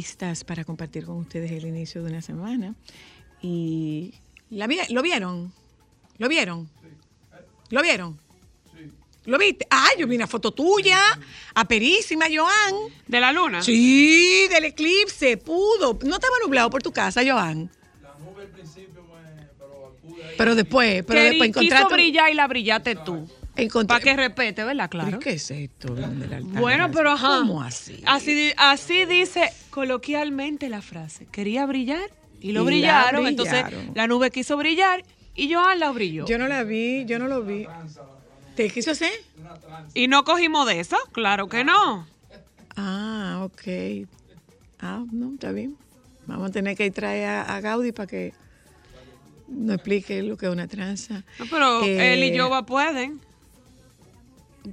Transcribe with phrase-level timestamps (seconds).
[0.00, 2.74] Listas para compartir con ustedes el inicio de una semana.
[3.40, 4.12] Y
[4.50, 5.52] la vi- ¿lo vieron?
[6.18, 6.68] ¿Lo vieron?
[7.70, 8.18] ¿Lo vieron?
[9.24, 9.66] ¿Lo viste?
[9.70, 11.00] Ah, yo vi una foto tuya,
[11.54, 12.74] aperísima, Joan.
[13.08, 13.60] ¿De la luna?
[13.62, 15.98] Sí, del eclipse, pudo.
[16.04, 17.68] No estaba nublado por tu casa, Joan.
[20.38, 21.94] Pero después, pero Que después quiso encontraste.
[21.94, 23.26] brillar y la brillaste tú.
[23.86, 24.88] Para que respete, ¿verdad?
[24.90, 25.18] ¿Pero Claro.
[25.18, 25.94] ¿Qué es esto?
[26.42, 27.38] Bueno, pero ajá.
[27.40, 28.02] ¿Cómo así?
[28.06, 31.26] Así, di- así dice coloquialmente la frase.
[31.26, 33.26] Quería brillar y lo Y brillaron.
[33.26, 33.64] Entonces
[33.94, 35.02] la nube quiso brillar
[35.34, 36.26] y Joan la brilló.
[36.26, 37.66] Yo no la vi, yo no lo vi.
[38.54, 39.12] ¿Te quiso hacer?
[39.94, 42.06] Y no cogimos de eso, claro que no.
[42.76, 44.06] Ah, ok.
[44.80, 45.76] Ah, no, está bien.
[46.26, 48.34] Vamos a tener que traer a, a Gaudí para que
[49.48, 51.24] nos explique lo que es una tranza.
[51.38, 53.20] No, pero Eh, él y Yoba pueden.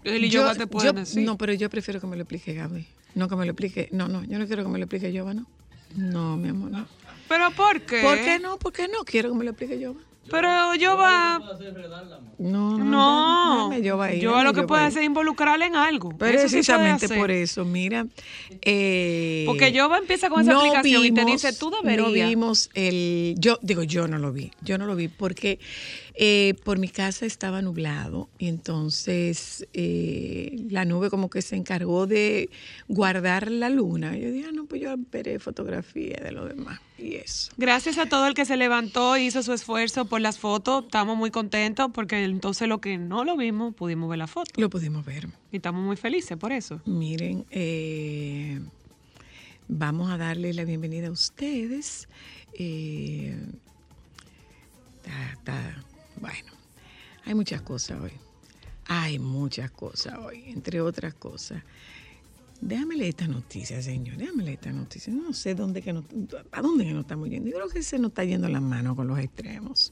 [0.03, 1.23] Él y yo- Yoba te pueden yo- decir.
[1.23, 2.85] No, pero yo prefiero que me lo explique Gaby.
[3.15, 3.89] No que me lo explique.
[3.91, 5.45] No, no, yo no quiero que me lo explique Yoba, no.
[5.95, 6.87] No, mi amor, no.
[7.27, 8.01] ¿Pero por qué?
[8.01, 8.57] ¿Por qué no?
[8.57, 9.03] ¿Por qué no?
[9.05, 9.99] Quiero que me lo explique Yoba.
[10.31, 11.39] Pero Yoba...
[12.39, 13.69] No, no.
[13.69, 13.77] No.
[13.77, 16.09] Yoba ahí, Yoba lo que puede hacer es involucrarle en algo.
[16.11, 18.05] Puede Precisamente por eso, mira.
[18.61, 22.07] eh, Porque Yoba empieza con esa aplicación y te dice, tú deberías.
[22.07, 23.35] No vimos el.
[23.37, 24.51] Yo digo, yo no lo vi.
[24.61, 25.59] Yo no lo vi porque
[26.15, 32.05] eh, por mi casa estaba nublado y entonces eh, la nube como que se encargó
[32.05, 32.49] de
[32.87, 34.15] guardar la luna.
[34.15, 37.51] Yo dije, ah, no, pues yo veré fotografía de lo demás y eso.
[37.57, 40.85] Gracias a todo el que se levantó hizo su esfuerzo por las fotos.
[40.85, 44.51] Estamos muy contentos porque entonces lo que no lo vimos, pudimos ver la foto.
[44.61, 45.27] Lo pudimos ver.
[45.51, 46.79] Y estamos muy felices por eso.
[46.85, 48.59] Miren, eh,
[49.67, 52.07] vamos a darle la bienvenida a ustedes.
[52.53, 53.35] Eh,
[54.97, 55.83] está- está-
[56.23, 56.53] bueno,
[57.25, 58.13] hay muchas cosas hoy.
[58.85, 61.61] Hay muchas cosas hoy, entre otras cosas.
[62.61, 64.15] Déjame leer esta noticia, señor.
[64.15, 65.11] Déjame leer esta noticia.
[65.11, 66.05] No sé dónde que no,
[66.53, 67.49] a dónde que nos estamos yendo.
[67.49, 69.91] Yo creo que se nos está yendo la mano con los extremos.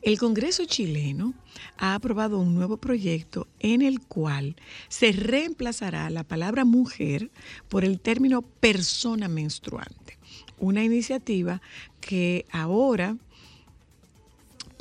[0.00, 1.34] El Congreso chileno
[1.76, 4.56] ha aprobado un nuevo proyecto en el cual
[4.88, 7.30] se reemplazará la palabra mujer
[7.68, 10.16] por el término persona menstruante.
[10.58, 11.60] Una iniciativa
[12.00, 13.18] que ahora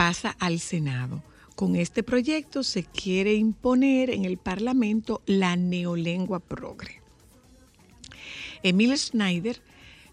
[0.02, 1.22] pasa al Senado.
[1.56, 7.04] Con este proyecto se quiere imponer en el Parlamento la neolengua progre.
[8.64, 9.62] Emil Schneider,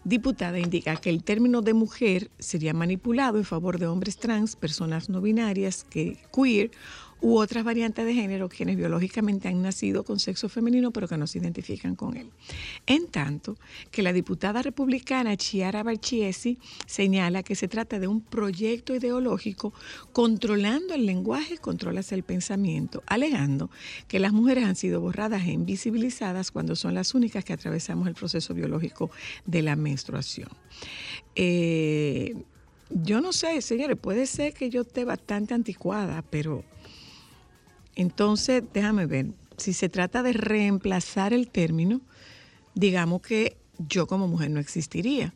[0.03, 5.09] diputada, indica que el término de mujer sería manipulado en favor de hombres trans, personas
[5.09, 6.69] no binarias, que queer
[7.21, 11.27] u otras variantes de género quienes biológicamente han nacido con sexo femenino pero que no
[11.27, 12.29] se identifican con él.
[12.85, 13.57] En tanto
[13.91, 19.73] que la diputada republicana Chiara Barchiesi señala que se trata de un proyecto ideológico
[20.13, 23.69] controlando el lenguaje, controlas el pensamiento, alegando
[24.07, 28.13] que las mujeres han sido borradas e invisibilizadas cuando son las únicas que atravesamos el
[28.13, 29.11] proceso biológico
[29.45, 30.49] de la menstruación.
[31.35, 32.35] Eh,
[32.89, 36.63] yo no sé, señores, puede ser que yo esté bastante anticuada, pero
[37.95, 39.27] entonces déjame ver,
[39.57, 42.01] si se trata de reemplazar el término,
[42.75, 45.33] digamos que yo como mujer no existiría,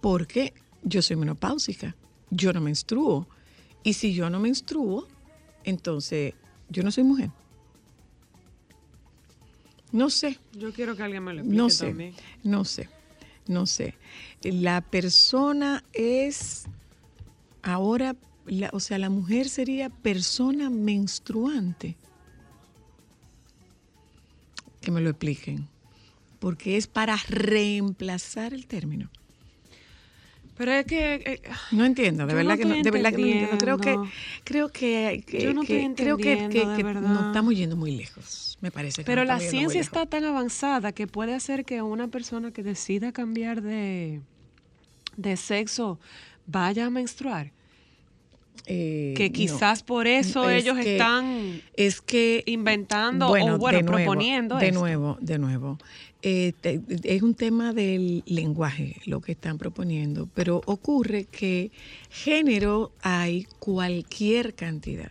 [0.00, 1.94] porque yo soy menopáusica,
[2.30, 3.28] yo no menstruo,
[3.84, 5.06] y si yo no menstruo,
[5.64, 6.34] entonces
[6.68, 7.30] Yo no soy mujer.
[9.92, 10.38] No sé.
[10.54, 12.14] Yo quiero que alguien me lo explique No sé, también.
[12.42, 12.88] no sé,
[13.46, 13.94] no sé.
[14.42, 16.64] La persona es
[17.62, 18.16] ahora,
[18.46, 21.96] la- o sea, la mujer sería persona menstruante.
[24.80, 25.68] Que me lo expliquen.
[26.40, 29.10] Porque es para reemplazar el término.
[30.56, 33.26] Pero es que eh, No entiendo, de verdad no que no, de verdad que no
[33.26, 33.58] entiendo.
[33.58, 33.96] Creo que,
[34.44, 36.64] creo que, que- Yo no que- estoy creo que, que-
[36.94, 38.58] nos estamos yendo muy lejos.
[38.60, 42.52] Me parece que Pero la ciencia está tan avanzada que puede hacer que una persona
[42.52, 44.20] que decida cambiar de,
[45.16, 45.98] de sexo
[46.46, 47.50] vaya a menstruar.
[48.66, 49.32] Eh, Que no.
[49.32, 54.56] quizás por eso Es ellos que- están es que inventando o bueno, de nuevo, proponiendo
[54.56, 54.78] de esto.
[54.78, 55.78] nuevo de nuevo
[56.24, 61.72] Eh, te- es un tema del lenguaje lo que están proponiendo pero ocurre que
[62.10, 65.10] género hay cualquier cantidad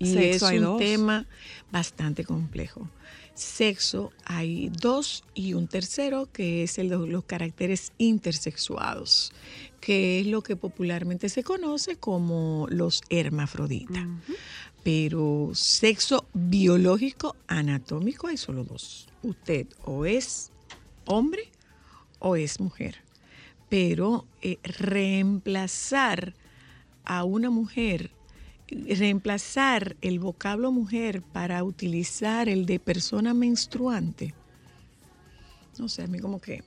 [0.00, 0.78] y Sexo es un dos.
[0.80, 1.26] tema
[1.70, 2.88] bastante complejo
[3.34, 9.32] sexo hay dos y un tercero que es el de los caracteres intersexuados
[9.82, 14.06] que es lo que popularmente se conoce como los hermafroditas
[14.82, 19.08] pero sexo biológico anatómico hay solo dos.
[19.22, 20.50] Usted o es
[21.06, 21.50] hombre
[22.18, 22.98] o es mujer.
[23.68, 26.34] Pero eh, reemplazar
[27.04, 28.10] a una mujer,
[28.68, 34.34] reemplazar el vocablo mujer para utilizar el de persona menstruante,
[35.78, 36.62] no sé, a mí como que,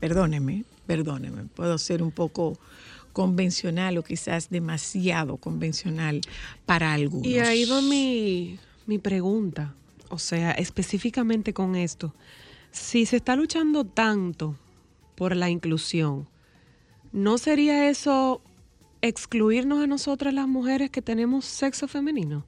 [0.00, 2.58] perdóneme, perdóneme, puedo ser un poco
[3.12, 6.20] convencional o quizás demasiado convencional
[6.66, 7.26] para algunos.
[7.26, 9.74] Y ahí va mi, mi pregunta,
[10.10, 12.14] o sea, específicamente con esto.
[12.70, 14.56] Si se está luchando tanto
[15.14, 16.28] por la inclusión,
[17.12, 18.42] ¿no sería eso
[19.00, 22.44] excluirnos a nosotras las mujeres que tenemos sexo femenino?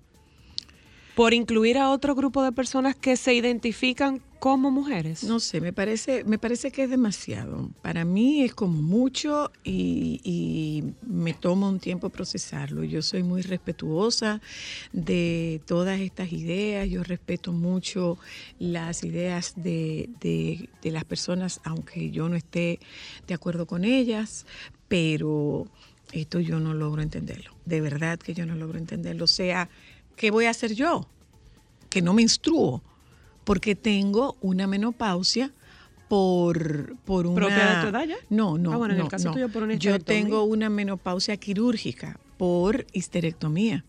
[1.18, 5.24] Por incluir a otro grupo de personas que se identifican como mujeres.
[5.24, 7.70] No sé, me parece, me parece que es demasiado.
[7.82, 12.84] Para mí es como mucho y, me toma un tiempo procesarlo.
[12.84, 14.40] Yo soy muy respetuosa
[14.92, 16.88] de todas estas ideas.
[16.88, 18.16] Yo respeto mucho
[18.60, 22.78] las ideas de, de- de las personas, aunque yo no esté
[23.26, 24.46] de acuerdo con ellas,
[24.86, 25.66] pero
[26.12, 27.50] esto yo no logro entenderlo.
[27.64, 29.24] De verdad que yo no logro entenderlo.
[29.24, 29.68] O sea,
[30.18, 31.06] ¿qué voy a hacer yo?
[31.88, 32.82] Que no menstruo
[33.44, 35.52] porque tengo una menopausia
[36.08, 37.36] por, por una...
[37.36, 38.16] ¿Propia de tu edad ya?
[38.28, 39.32] No, no, Ah, bueno, en el no, caso no.
[39.34, 43.84] tuyo por una Yo tengo una menopausia quirúrgica por histerectomía.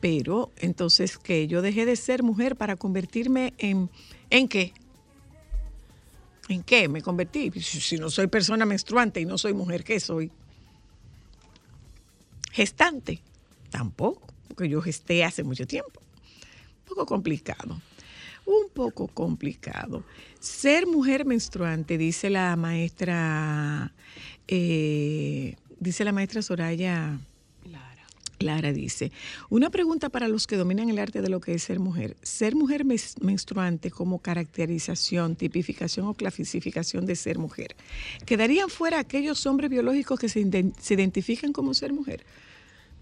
[0.00, 3.88] Pero entonces que yo dejé de ser mujer para convertirme en...
[4.28, 4.74] ¿En qué?
[6.48, 7.50] ¿En qué me convertí?
[7.60, 10.30] Si no soy persona menstruante y no soy mujer, ¿qué soy?
[12.52, 13.20] Gestante.
[13.70, 16.00] Tampoco, porque yo gesté hace mucho tiempo.
[16.00, 17.80] Un poco complicado.
[18.46, 20.04] Un poco complicado.
[20.38, 23.92] Ser mujer menstruante, dice la maestra,
[24.46, 27.18] eh, dice la maestra Soraya
[27.64, 28.06] Lara.
[28.38, 29.10] Clara dice,
[29.48, 32.16] una pregunta para los que dominan el arte de lo que es ser mujer.
[32.22, 37.74] Ser mujer menstruante como caracterización, tipificación o clasificación de ser mujer.
[38.26, 42.24] ¿Quedarían fuera aquellos hombres biológicos que se, se identifican como ser mujer?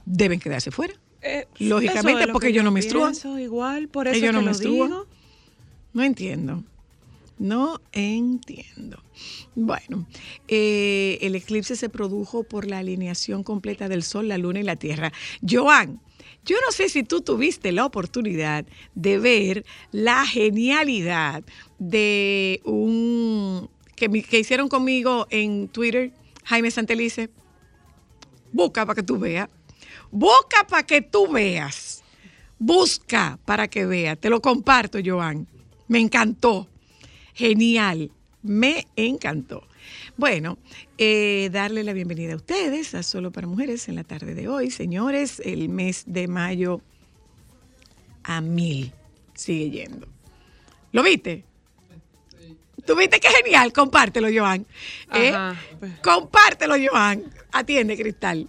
[0.06, 0.94] Deben quedarse fuera.
[1.24, 3.12] Eh, Lógicamente, porque yo no menstruan.
[3.12, 5.06] pienso igual, por eso que no digo.
[5.94, 6.62] No entiendo.
[7.38, 9.02] No entiendo.
[9.54, 10.06] Bueno,
[10.48, 14.76] eh, el eclipse se produjo por la alineación completa del Sol, la Luna y la
[14.76, 15.12] Tierra.
[15.48, 16.00] Joan,
[16.44, 21.42] yo no sé si tú tuviste la oportunidad de ver la genialidad
[21.78, 26.12] de un que, que hicieron conmigo en Twitter,
[26.44, 27.30] Jaime Santelice.
[28.52, 29.48] Busca para que tú veas.
[30.14, 32.04] Busca para que tú veas.
[32.56, 34.16] Busca para que veas.
[34.16, 35.48] Te lo comparto, Joan.
[35.88, 36.68] Me encantó.
[37.34, 38.12] Genial.
[38.40, 39.66] Me encantó.
[40.16, 40.56] Bueno,
[40.98, 44.70] eh, darle la bienvenida a ustedes a Solo para Mujeres en la tarde de hoy.
[44.70, 46.80] Señores, el mes de mayo
[48.22, 48.92] a mil
[49.34, 50.06] sigue yendo.
[50.92, 51.44] ¿Lo viste?
[52.86, 53.72] ¿Tú viste qué genial?
[53.72, 54.64] Compártelo, Joan.
[55.12, 55.34] ¿Eh?
[56.04, 57.24] Compártelo, Joan.
[57.50, 58.46] Atiende, Cristal.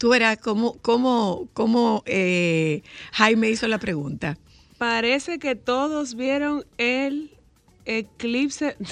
[0.00, 4.38] Tú verás cómo, cómo, cómo eh, Jaime hizo la pregunta.
[4.78, 7.36] Parece que todos vieron el
[7.84, 8.78] eclipse.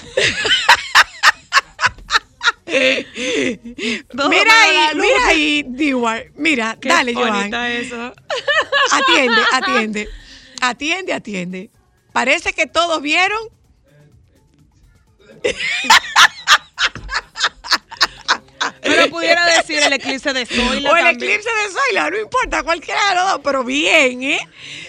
[2.68, 6.26] Mira ahí, mira ahí, Dewar.
[6.36, 7.54] Mira, Qué dale, Joan.
[7.54, 8.12] eso.
[8.92, 10.08] Atiende, atiende.
[10.60, 11.70] Atiende, atiende.
[12.12, 13.40] Parece que todos vieron.
[18.98, 21.30] Pero pudiera decir el eclipse de Zoila o el también.
[21.32, 24.40] eclipse de Zoila, no importa, cualquiera de los dos, pero bien, ¿eh?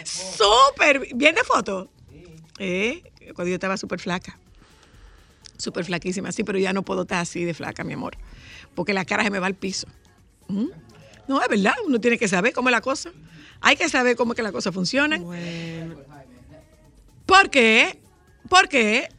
[0.03, 1.89] súper bien de foto.
[2.57, 4.37] Eh, cuando yo estaba súper flaca.
[5.57, 8.17] Súper flaquísima, sí, pero ya no puedo estar así de flaca, mi amor.
[8.75, 9.87] Porque la cara se me va al piso.
[10.47, 10.67] ¿Mm?
[11.27, 13.11] No, es verdad, uno tiene que saber cómo es la cosa.
[13.61, 15.23] Hay que saber cómo es que las cosas funcionan.
[15.23, 15.95] Bueno.
[17.25, 17.99] ¿Por qué?
[18.47, 19.09] ¿Por qué?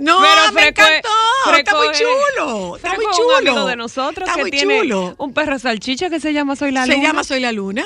[0.00, 1.08] No, Pero me Freco encantó.
[1.08, 2.76] está Freco muy es- chulo.
[2.76, 3.28] Está muy chulo.
[3.28, 5.14] un amigo de nosotros Está que muy tiene chulo.
[5.18, 7.02] un perro salchicha que se llama Soy la Se Luna.
[7.02, 7.84] llama Soy la Luna.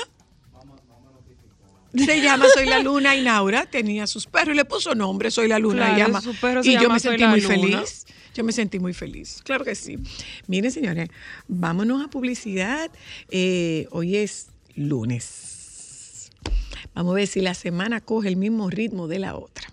[1.96, 5.46] Se llama Soy la Luna y Naura tenía sus perros y le puso nombre Soy
[5.48, 5.86] la Luna.
[5.86, 7.54] Claro, y llama- su perro se y yo me Soy sentí muy Luna.
[7.78, 8.06] feliz.
[8.34, 9.40] Yo me sentí muy feliz.
[9.44, 9.96] Claro que sí.
[10.48, 11.08] Miren, señores,
[11.46, 12.90] vámonos a publicidad.
[13.30, 16.30] Eh, hoy es lunes.
[16.94, 19.68] Vamos a ver si la semana coge el mismo ritmo de la otra.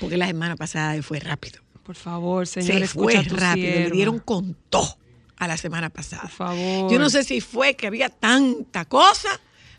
[0.00, 1.60] Porque la semana pasada fue rápido.
[1.82, 4.98] Por favor, señor, Se fue escucha rápido, le dieron con todo
[5.36, 6.22] a la semana pasada.
[6.22, 6.90] Por favor.
[6.90, 9.28] Yo no sé si fue que había tanta cosa,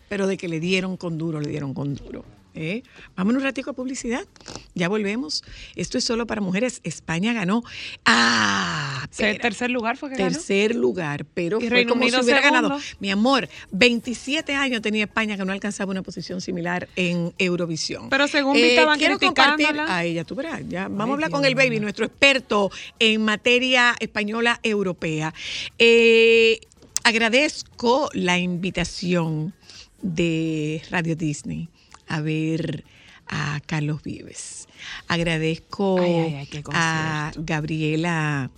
[0.07, 2.23] pero de que le dieron con duro, le dieron con duro.
[2.57, 2.83] ¿Eh?
[3.15, 4.25] Vámonos un ratico a publicidad.
[4.73, 5.43] Ya volvemos.
[5.75, 6.81] Esto es solo para mujeres.
[6.83, 7.63] España ganó.
[8.05, 9.39] Ah, espera.
[9.39, 10.31] tercer lugar fue que ganó.
[10.31, 12.69] Tercer lugar, pero ¿Y fue Reino como Unido si hubiera segundo?
[12.69, 12.83] ganado.
[12.99, 18.09] Mi amor, 27 años tenía España que no alcanzaba una posición similar en Eurovisión.
[18.09, 20.87] Pero según vi, estaban quiero compartir a ella, tú verás, ya.
[20.87, 25.33] Vamos Ay, a hablar Dios con el baby, nuestro experto en materia española europea.
[25.77, 26.59] Eh,
[27.03, 29.53] agradezco la invitación
[30.01, 31.69] de Radio Disney
[32.07, 32.83] a ver
[33.27, 34.67] a Carlos Vives.
[35.07, 38.51] Agradezco Ay, ay, a Gabriela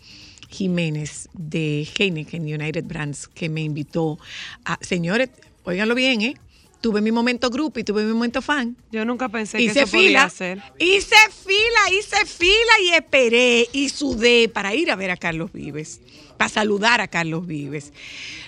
[0.50, 4.20] Jiménez de Heineken United Brands que me invitó
[4.66, 4.78] a...
[4.82, 5.30] Señores,
[5.64, 6.36] óiganlo bien, ¿eh?
[6.82, 8.78] Tuve mi momento grupo y tuve mi momento fan.
[8.92, 10.64] Yo nunca pensé que eso podía fila, ser.
[10.80, 16.00] hice fila, hice fila y esperé y sudé para ir a ver a Carlos Vives,
[16.38, 17.92] para saludar a Carlos Vives.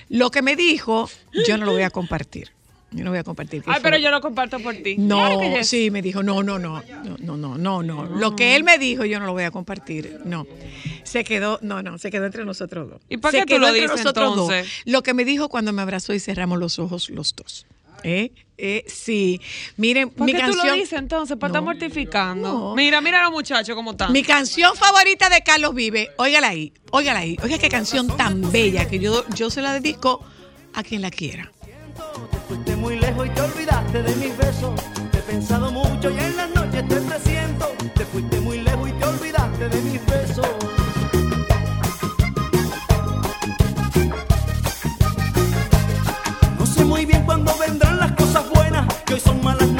[0.08, 1.10] Lo que me dijo,
[1.46, 2.52] yo no lo voy a compartir.
[2.94, 3.64] Yo no voy a compartir.
[3.68, 4.96] Ay, pero yo lo comparto por ti.
[4.98, 6.84] No, sí, me dijo, no, no, no,
[7.20, 8.06] no, no, no, no.
[8.06, 10.46] Lo que él me dijo yo no lo voy a compartir, no.
[11.04, 13.02] Se quedó, no, no, se quedó entre nosotros dos.
[13.08, 14.66] ¿Y para qué tú lo dices entonces?
[14.66, 14.84] Dos.
[14.86, 17.66] Lo que me dijo cuando me abrazó y cerramos los ojos los dos.
[18.04, 18.32] ¿Eh?
[18.58, 19.40] Eh, sí,
[19.78, 20.62] miren, ¿Por mi qué canción.
[20.62, 21.38] tú lo dices entonces?
[21.38, 22.74] Pues ¿Para no, estar mortificando?
[22.76, 24.12] Mira, mira a los muchachos cómo están.
[24.12, 27.38] Mi canción favorita de Carlos Vive, óigala ahí, óigala ahí.
[27.44, 30.24] Oiga qué canción tan bella que yo, yo se la dedico
[30.74, 31.52] a quien la quiera.
[32.32, 34.72] Te fuiste muy lejos y te olvidaste de mis besos.
[35.12, 37.68] Te he pensado mucho y en las noches te presiento.
[37.96, 40.48] Te fuiste muy lejos y te olvidaste de mis besos.
[46.60, 49.71] No sé muy bien cuándo vendrán las cosas buenas, que hoy son malas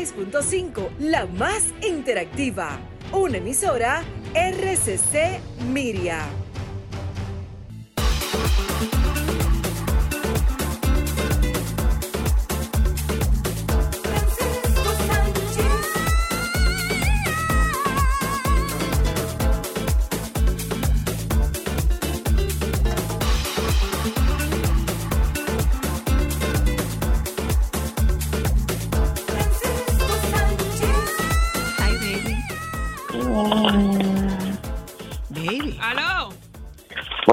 [0.00, 2.78] 106.5, la más interactiva.
[3.12, 4.02] Una emisora
[4.34, 5.40] RCC
[5.70, 6.24] Miria.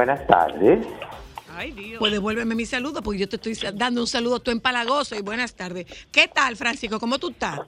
[0.07, 0.87] Buenas tardes.
[1.53, 1.99] Ay, Dios.
[1.99, 5.53] pues devuélveme mi saludo porque yo te estoy dando un saludo tú empalagoso y buenas
[5.53, 5.85] tardes.
[6.13, 6.97] ¿Qué tal, Francisco?
[6.97, 7.59] ¿Cómo tú estás?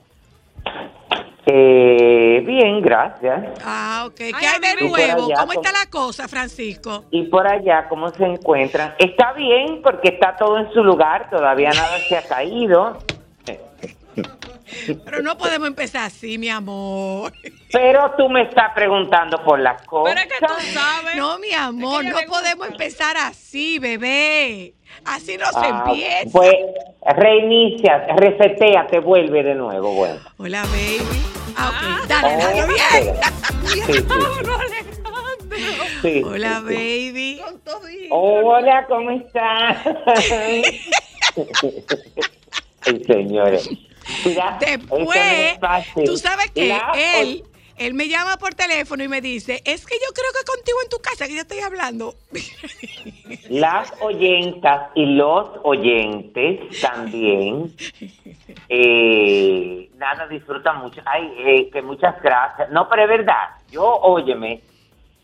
[1.46, 3.60] Eh, bien, gracias.
[3.66, 4.16] Ah, ok.
[4.16, 4.96] ¿Qué Ay, hay de nuevo?
[4.96, 5.52] allá, ¿Cómo ¿cómo?
[5.52, 7.04] está la cosa, Francisco?
[7.12, 8.94] ¿Y por allá cómo se encuentran?
[9.00, 13.00] Está bien porque está todo en su lugar, todavía nada se ha caído.
[15.06, 17.34] Pero no podemos empezar así, mi amor.
[17.72, 20.16] Pero tú me estás preguntando por las cosas.
[20.16, 21.16] Pero es que tú sabes.
[21.16, 24.74] No, mi amor, no podemos empezar así, bebé.
[25.06, 26.30] Así no se Ah, empieza.
[26.32, 26.56] Pues
[27.16, 30.20] reinicia, resetea, te vuelve de nuevo, bueno.
[30.38, 31.24] Hola, baby.
[31.56, 32.08] Ah, ok.
[32.08, 33.16] Dale, Oh, dale bien.
[33.66, 33.94] Sí, sí,
[36.02, 36.74] sí, Hola, sí, sí.
[36.76, 37.42] baby.
[38.12, 39.78] Hola, ¿cómo estás?
[42.86, 43.70] Ay, señores.
[44.26, 45.60] Mira, no Después,
[46.06, 47.44] tú sabes que La- él,
[47.78, 50.90] él me llama por teléfono y me dice, es que yo creo que contigo en
[50.90, 52.14] tu casa que yo estoy hablando.
[53.50, 57.74] Las oyentas y los oyentes también,
[58.70, 61.02] eh, nada, disfrutan mucho.
[61.06, 62.70] Ay, eh, que muchas gracias.
[62.72, 64.62] No, pero es verdad, yo, óyeme,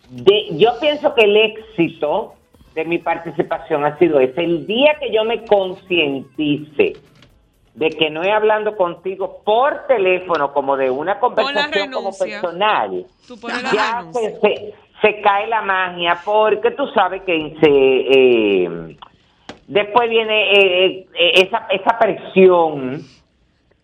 [0.09, 2.35] de, yo pienso que el éxito
[2.73, 4.43] de mi participación ha sido ese.
[4.43, 6.93] El día que yo me concientice
[7.75, 13.37] de que no es hablando contigo por teléfono como de una conversación como personal, Tú
[13.39, 18.97] pones la ya se, se- se cae la magia porque tú sabes que se eh,
[19.67, 23.01] después viene eh, eh, esa, esa presión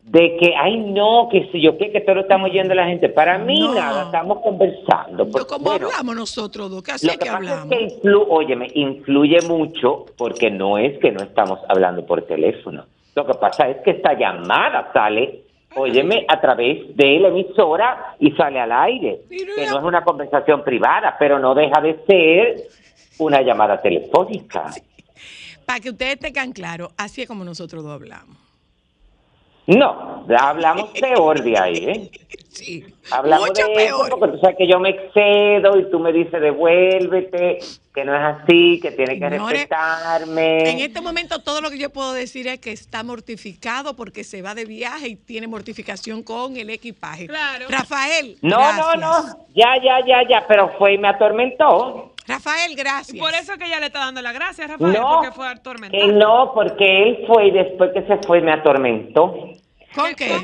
[0.04, 3.08] de que ay no que si yo qué que todo lo estamos oyendo la gente
[3.10, 3.74] para mí No.
[3.76, 7.72] nada estamos conversando Porque, bueno, hablamos nosotros dos, así lo que que pasa hablamos.
[7.72, 12.86] es que influ, óyeme, influye mucho porque no es que no estamos hablando por teléfono.
[13.16, 15.44] Lo que pasa es que esta llamada sale,
[15.76, 19.22] óyeme, a través de la emisora y sale al aire.
[19.30, 22.56] Que no es una conversación privada, pero no deja de ser
[23.20, 24.72] una llamada telefónica.
[25.66, 28.41] Para que ustedes tengan claro, así es como nosotros dos hablamos.
[29.68, 32.12] No, hablamos peor de ahí, ¿eh?
[32.50, 34.08] Sí, Hablamos mucho de peor.
[34.08, 37.60] eso porque tú sabes que yo me excedo y tú me dices devuélvete,
[37.94, 40.70] que no es así, que tienes que Señores, respetarme.
[40.70, 44.42] En este momento todo lo que yo puedo decir es que está mortificado porque se
[44.42, 47.28] va de viaje y tiene mortificación con el equipaje.
[47.28, 47.66] Claro.
[47.70, 48.86] Rafael, No, gracias.
[48.86, 52.14] no, no, ya, ya, ya, ya, pero fue y me atormentó.
[52.32, 53.18] Rafael, gracias.
[53.18, 56.08] Por eso es que ella le está dando las gracias, Rafael, No, porque fue atormentado.
[56.14, 59.52] no, porque él fue y después que se fue me atormentó.
[59.96, 60.40] ¿Con qué?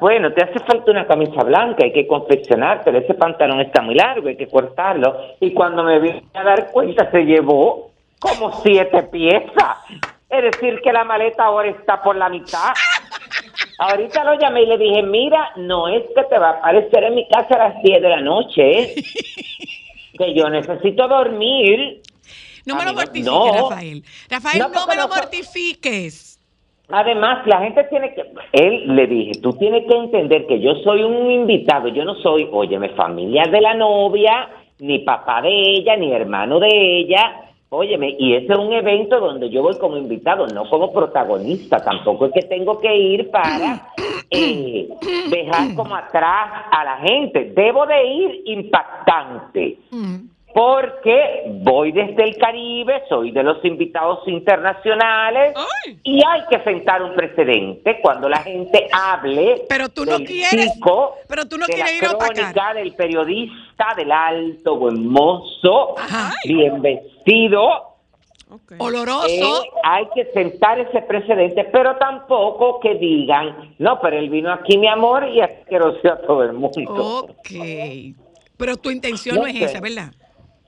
[0.00, 4.28] Bueno, te hace falta una camisa blanca, hay que confeccionártela, ese pantalón está muy largo,
[4.28, 5.14] hay que cortarlo.
[5.40, 9.76] Y cuando me vine a dar cuenta se llevó como siete piezas.
[10.30, 12.72] Es decir, que la maleta ahora está por la mitad.
[13.78, 17.14] Ahorita lo llamé y le dije, mira, no es que te va a aparecer en
[17.16, 18.94] mi casa a las 10 de la noche, ¿eh?
[20.16, 22.02] que yo necesito dormir.
[22.64, 23.70] No me lo mortifiques, no.
[23.70, 24.04] Rafael.
[24.30, 26.38] Rafael, No, me lo mortifiques.
[26.88, 28.22] Además, la gente tiene que,
[28.52, 32.46] él le dije, tú tienes que entender que yo soy un invitado, yo no soy,
[32.52, 38.34] óyeme, familia de la novia, ni papá de ella, ni hermano de ella, óyeme, y
[38.34, 42.42] ese es un evento donde yo voy como invitado, no como protagonista, tampoco es que
[42.42, 43.88] tengo que ir para
[44.30, 44.88] eh,
[45.30, 49.78] dejar como atrás a la gente, debo de ir impactante.
[49.90, 50.31] Mm.
[50.54, 55.98] Porque voy desde el Caribe, soy de los invitados internacionales Ay.
[56.02, 59.64] y hay que sentar un precedente cuando la gente hable.
[59.68, 62.94] Pero tú no del quieres- chico, pero tú no de quieres la ir a del
[62.94, 66.34] periodista, del alto, buen mozo, Ajá.
[66.44, 67.88] bien vestido.
[68.78, 69.26] Oloroso.
[69.28, 74.76] Eh, hay que sentar ese precedente, pero tampoco que digan, no, pero él vino aquí,
[74.76, 77.24] mi amor, y asqueroso a todo el mundo.
[77.30, 77.50] Ok.
[78.58, 79.64] Pero tu intención No no, es sé.
[79.64, 80.12] esa, ¿verdad?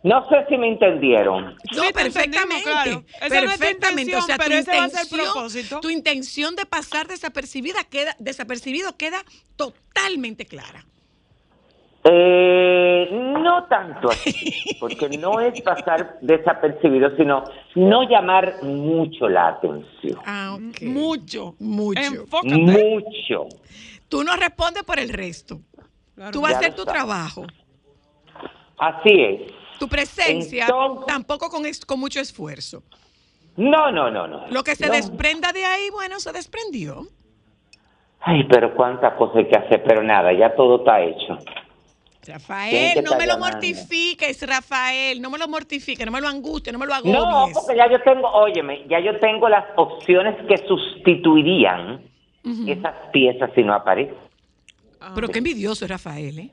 [0.04, 1.56] No sé si me entendieron.
[1.72, 2.62] Sí, No, te perfectamente.
[2.62, 3.04] claro.
[3.22, 4.02] Esa no es tu perfectamente.
[4.12, 5.80] intención, o sea, pero tu intención- propósito.
[5.80, 9.24] Tu intención de pasar desapercibida queda, desapercibido queda
[9.56, 10.84] totalmente clara.
[12.06, 20.20] Eh, no tanto así, porque no es pasar desapercibido, sino no llamar mucho la atención.
[20.26, 20.58] Ah.
[20.82, 21.54] Mucho.
[21.58, 21.98] Mucho.
[22.00, 22.54] Enfócate.
[22.56, 23.46] Mucho.
[24.10, 25.60] Tú no respondes por el resto.
[26.14, 26.30] Claro.
[26.30, 26.92] Tú vas a hacer tu sabes.
[27.00, 27.46] trabajo.
[28.76, 29.40] Así es.
[29.78, 32.82] Tu presencia Entonces- tampoco con, es- con mucho esfuerzo.
[33.56, 34.46] No, no, no, no.
[34.48, 34.92] Lo que se No.
[34.92, 37.06] desprenda de ahí, bueno, se desprendió.
[38.20, 41.38] Ay, pero cuántas cosas hay que hacer, pero nada, ya todo está hecho.
[42.22, 43.38] ¿Quién Rafael, no me lo llamando?
[43.56, 45.20] mortifiques, Rafael.
[45.20, 47.58] No me lo mortifiques, no me lo angusties, no me lo No, agobies.
[47.58, 52.02] porque ya yo tengo, óyeme, ya yo tengo las opciones que sustituirían
[52.66, 54.16] esas piezas si no aparecen.
[55.14, 56.50] Pero qué envidioso es Rafael, ¿eh?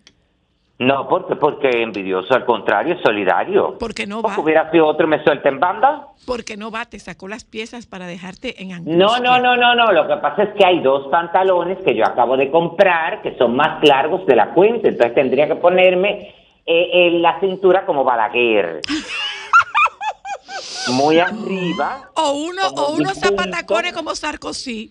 [0.82, 3.78] No, porque porque envidioso, al contrario, es solidario.
[3.78, 4.36] Porque no va.
[4.40, 6.08] Hubiera sido otro me suelta en banda.
[6.26, 8.98] Porque no va, te sacó las piezas para dejarte en angustia.
[8.98, 9.92] No, no, no, no, no.
[9.92, 13.56] Lo que pasa es que hay dos pantalones que yo acabo de comprar que son
[13.56, 14.88] más largos de la cuenta.
[14.88, 16.34] Entonces tendría que ponerme
[16.66, 18.82] eh, en la cintura como Balaguer.
[20.94, 22.10] Muy arriba.
[22.16, 24.90] O uno, o unos zapatacones como Sarkozy.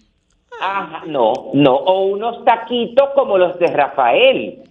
[0.60, 1.74] Ajá, no, no.
[1.74, 4.69] O unos taquitos como los de Rafael.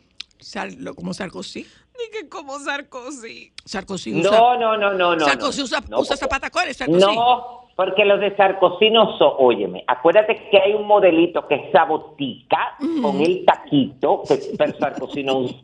[0.96, 1.64] Como Sarkozy.
[1.64, 3.52] Dije como Sarkozy.
[3.66, 5.26] Sarkozy usa, No, no, no, no, no.
[5.26, 7.00] Sarkozy usa, No, usa zapatacones, Sarkozy.
[7.06, 11.72] No, porque los de Sarkozy no son, óyeme, acuérdate que hay un modelito que es
[11.72, 15.58] sabotica con el taquito, que pero Sarkozy no usa.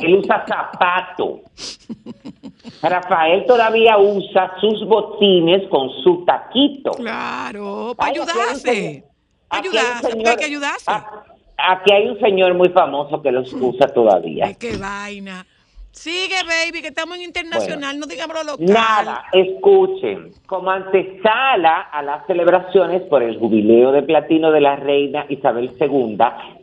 [0.00, 1.40] Él usa zapato.
[2.82, 6.90] Rafael todavía usa sus botines con su taquito.
[6.92, 9.04] Claro, para Ay, ayudarse.
[9.04, 9.16] un
[9.48, 10.84] Ayudarse, hay que ayudarse.
[10.88, 11.22] Ah,
[11.56, 14.46] Aquí hay un señor muy famoso que los usa todavía.
[14.46, 15.46] Ay, qué vaina.
[15.90, 18.66] Sigue, baby, que estamos en internacional, no digamos lo local.
[18.66, 25.24] Nada, escuchen, como antesala a las celebraciones por el jubileo de platino de la reina
[25.30, 26.18] Isabel II,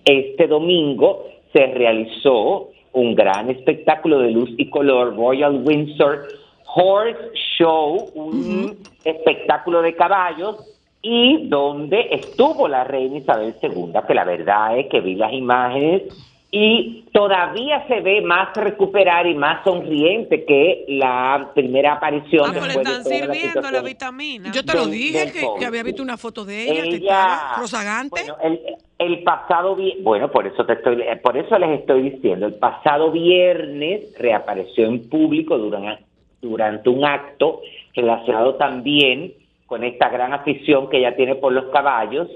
[0.05, 6.27] este domingo se realizó un gran espectáculo de luz y color, Royal Windsor
[6.75, 10.72] Horse Show, un espectáculo de caballos
[11.05, 16.03] y donde estuvo la reina Isabel II, que la verdad es que vi las imágenes
[16.49, 22.45] y todavía se ve más recuperada y más sonriente que la primera aparición.
[22.45, 23.85] Ah, le después de están toda la sirviendo la situación.
[23.85, 24.51] vitamina.
[24.53, 27.55] Yo te lo dije, que, que había visto una foto de ella, que Ella- estaba
[27.57, 28.09] rozagante.
[28.11, 28.61] Bueno, el,
[28.99, 33.11] el pasado bueno, por eso te estoy, eh, por eso les estoy diciendo, el pasado
[33.11, 36.03] viernes reapareció en público durante,
[36.39, 37.61] durante un acto
[37.95, 39.33] relacionado también
[39.65, 42.27] con esta gran afición que ella tiene por los caballos,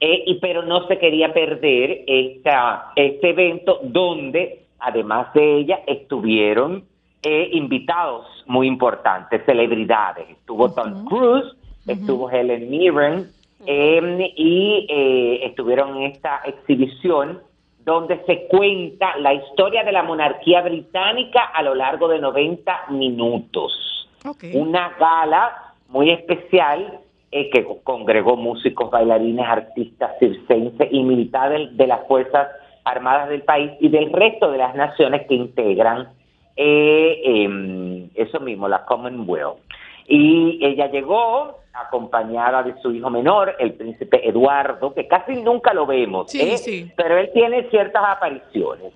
[0.00, 6.84] eh, y pero no se quería perder esta, este evento donde, además de ella, estuvieron
[7.22, 10.30] eh, invitados muy importantes, celebridades.
[10.30, 11.52] Estuvo Tom Cruise,
[11.86, 13.28] estuvo Helen Mirren,
[13.66, 17.40] eh, y eh, estuvieron en esta exhibición
[17.84, 24.08] donde se cuenta la historia de la monarquía británica a lo largo de 90 minutos.
[24.52, 32.06] Una gala muy especial eh, que congregó músicos, bailarines, artistas, circenses y militares de las
[32.06, 32.48] Fuerzas
[32.84, 36.08] Armadas del país y del resto de las naciones que integran
[36.56, 39.58] eh, em, eso mismo, la Commonwealth.
[40.06, 45.86] Y ella llegó acompañada de su hijo menor, el príncipe Eduardo, que casi nunca lo
[45.86, 46.56] vemos, Sí, ¿eh?
[46.58, 46.90] sí.
[46.96, 48.92] pero él tiene ciertas apariciones.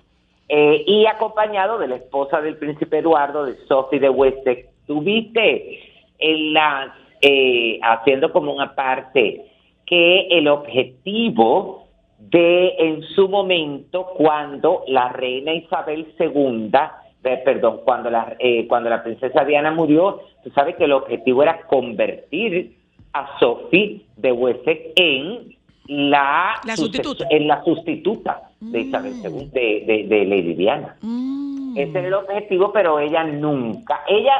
[0.49, 4.67] Eh, y acompañado de la esposa del príncipe Eduardo, de Sophie de Wessex.
[4.85, 5.79] Tuviste
[6.19, 6.89] en las,
[7.21, 9.45] eh, haciendo como una parte,
[9.85, 11.87] que el objetivo
[12.19, 16.71] de en su momento, cuando la reina Isabel II,
[17.23, 21.43] eh, perdón, cuando la, eh, cuando la princesa Diana murió, tú sabes que el objetivo
[21.43, 22.75] era convertir
[23.13, 25.55] a Sophie de Wessex en
[25.87, 27.25] la, La sustituta.
[27.29, 30.95] en la sustituta de Isabel II, de, de, de Lady Diana.
[31.01, 31.77] Mm.
[31.77, 34.01] Ese era el objetivo, pero ella nunca.
[34.07, 34.33] Ella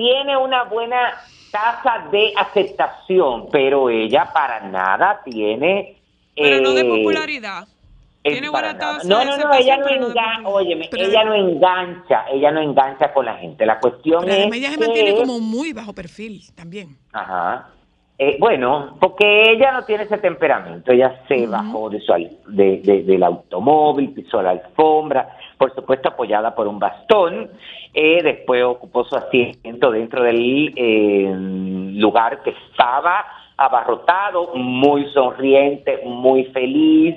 [0.00, 1.12] tiene una buena
[1.52, 5.96] tasa de aceptación, pero ella para nada tiene.
[6.34, 7.68] Pero no de eh, popularidad.
[8.22, 12.24] Tiene buena tasa No, de no, no, ella no engancha, óyeme, Pero ella no engancha,
[12.32, 13.66] ella no engancha con la gente.
[13.66, 16.96] La cuestión Pero es ella se mantiene como muy bajo perfil también.
[17.12, 17.68] Ajá.
[18.16, 22.12] Eh, bueno, porque ella no tiene ese temperamento, ella se bajó de su,
[22.48, 27.50] de, de- del automóvil, pisó la alfombra, por supuesto apoyada por un bastón,
[27.92, 31.34] eh, después ocupó su asiento dentro del eh,
[32.00, 33.26] lugar que estaba
[33.58, 37.14] abarrotado, muy sonriente, muy feliz.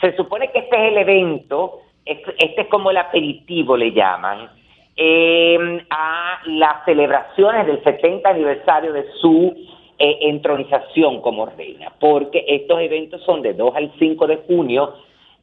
[0.00, 4.48] Se supone que este es el evento, este es como el aperitivo, le llaman,
[4.96, 9.54] eh, a las celebraciones del 70 aniversario de su
[9.98, 14.94] eh, entronización como reina, porque estos eventos son de 2 al 5 de junio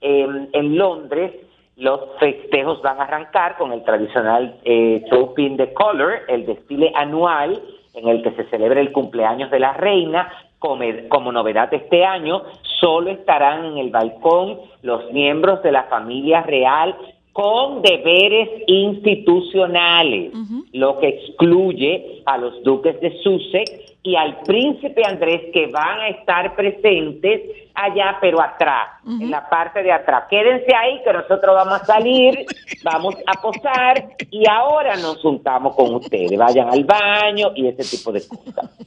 [0.01, 1.31] eh, en Londres.
[1.75, 6.91] Los festejos van a arrancar con el tradicional eh, Show Pin the Color, el desfile
[6.95, 7.61] anual
[7.95, 10.31] en el que se celebra el cumpleaños de la reina.
[10.59, 12.43] Como, como novedad de este año,
[12.79, 16.95] solo estarán en el balcón los miembros de la familia real
[17.33, 20.31] con deberes institucionales,
[20.71, 23.71] lo que excluye a los duques de Sussex
[24.03, 27.41] y al príncipe Andrés que van a estar presentes
[27.73, 30.25] allá, pero atrás, en la parte de atrás.
[30.29, 32.45] Quédense ahí que nosotros vamos a salir,
[32.83, 36.37] vamos a posar y ahora nos juntamos con ustedes.
[36.37, 38.77] Vayan al baño y ese tipo de cosas.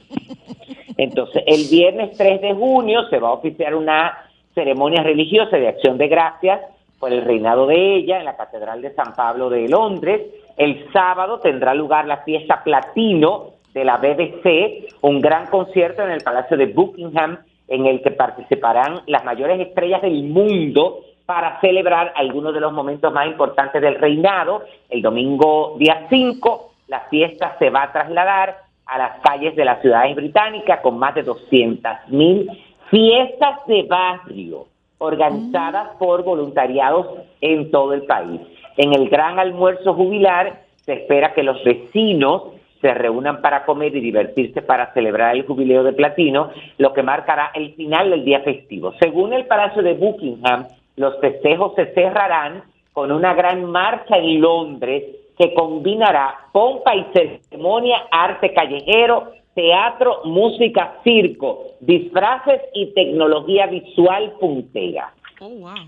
[0.95, 4.17] Entonces, el viernes 3 de junio se va a oficiar una
[4.55, 6.61] ceremonia religiosa de acción de gracias
[6.99, 10.21] por el reinado de ella en la Catedral de San Pablo de Londres.
[10.57, 16.23] El sábado tendrá lugar la fiesta platino de la BBC, un gran concierto en el
[16.23, 22.53] Palacio de Buckingham en el que participarán las mayores estrellas del mundo para celebrar algunos
[22.53, 24.63] de los momentos más importantes del reinado.
[24.89, 29.81] El domingo día 5, la fiesta se va a trasladar a las calles de las
[29.81, 32.49] ciudades británicas con más de 200 mil
[32.89, 34.67] fiestas de barrio
[34.99, 37.07] organizadas por voluntariados
[37.41, 38.41] en todo el país.
[38.77, 42.43] En el gran almuerzo jubilar se espera que los vecinos
[42.81, 47.51] se reúnan para comer y divertirse para celebrar el jubileo de platino, lo que marcará
[47.53, 48.93] el final del día festivo.
[48.99, 55.03] Según el Palacio de Buckingham, los festejos se cerrarán con una gran marcha en Londres
[55.37, 65.11] que combinará pompa y ceremonia, arte callejero, teatro, música, circo, disfraces y tecnología visual puntera.
[65.39, 65.87] Oh, wow.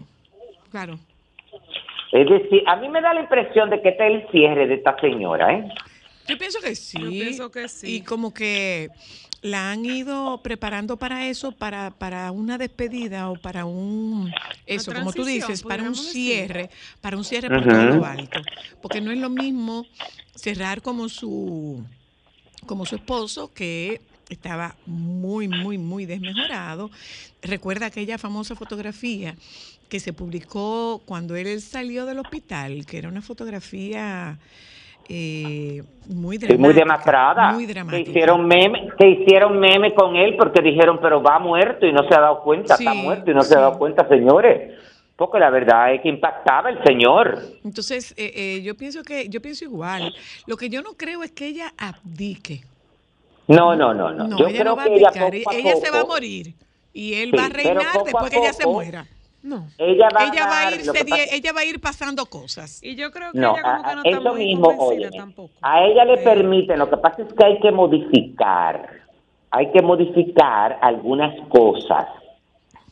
[0.71, 0.95] Claro.
[2.11, 4.73] Es decir, a mí me da la impresión de que este es el cierre de
[4.73, 5.69] esta señora, ¿eh?
[6.27, 6.99] Yo pienso que sí.
[6.99, 7.97] Yo pienso que sí.
[7.97, 8.89] Y como que
[9.43, 14.33] la han ido preparando para eso, para, para una despedida o para un,
[14.65, 16.11] eso, como tú dices, para un decir.
[16.11, 16.69] cierre,
[17.01, 18.41] para un cierre por todo lo alto.
[18.81, 19.85] Porque no es lo mismo
[20.33, 21.85] cerrar como su,
[22.65, 26.89] como su esposo, que estaba muy, muy, muy desmejorado.
[27.41, 29.35] Recuerda aquella famosa fotografía
[29.89, 34.37] que se publicó cuando él salió del hospital, que era una fotografía
[35.09, 36.67] eh, muy dramática.
[36.67, 37.51] muy demacrada.
[37.51, 38.09] Muy dramática.
[38.09, 42.15] hicieron meme, que hicieron meme con él porque dijeron, pero va muerto y no se
[42.15, 44.77] ha dado cuenta, está muerto y no se ha dado cuenta, señores.
[45.19, 47.37] Porque la verdad es que impactaba el señor.
[47.65, 50.13] Entonces, eh, eh, yo pienso que, yo pienso igual.
[50.47, 52.61] Lo que yo no creo es que ella abdique.
[53.47, 54.27] No, no, no, no.
[54.29, 56.05] No, Yo ella creo no va a que ella poco a Ella se va a
[56.05, 56.55] morir.
[56.93, 59.05] Y él Sí, va a reinar poco a después que ella se muera.
[59.43, 59.67] No.
[59.77, 60.81] Ella va Ella a va a ir
[61.33, 62.81] ella va a ir pasando cosas.
[62.81, 65.07] Y yo creo que No, ella como a- que no está eso muy mismo, convencida
[65.09, 65.53] oye, tampoco.
[65.61, 68.89] a ella le Eh, permiten, lo que pasa es que hay que modificar,
[69.51, 72.05] hay que modificar algunas cosas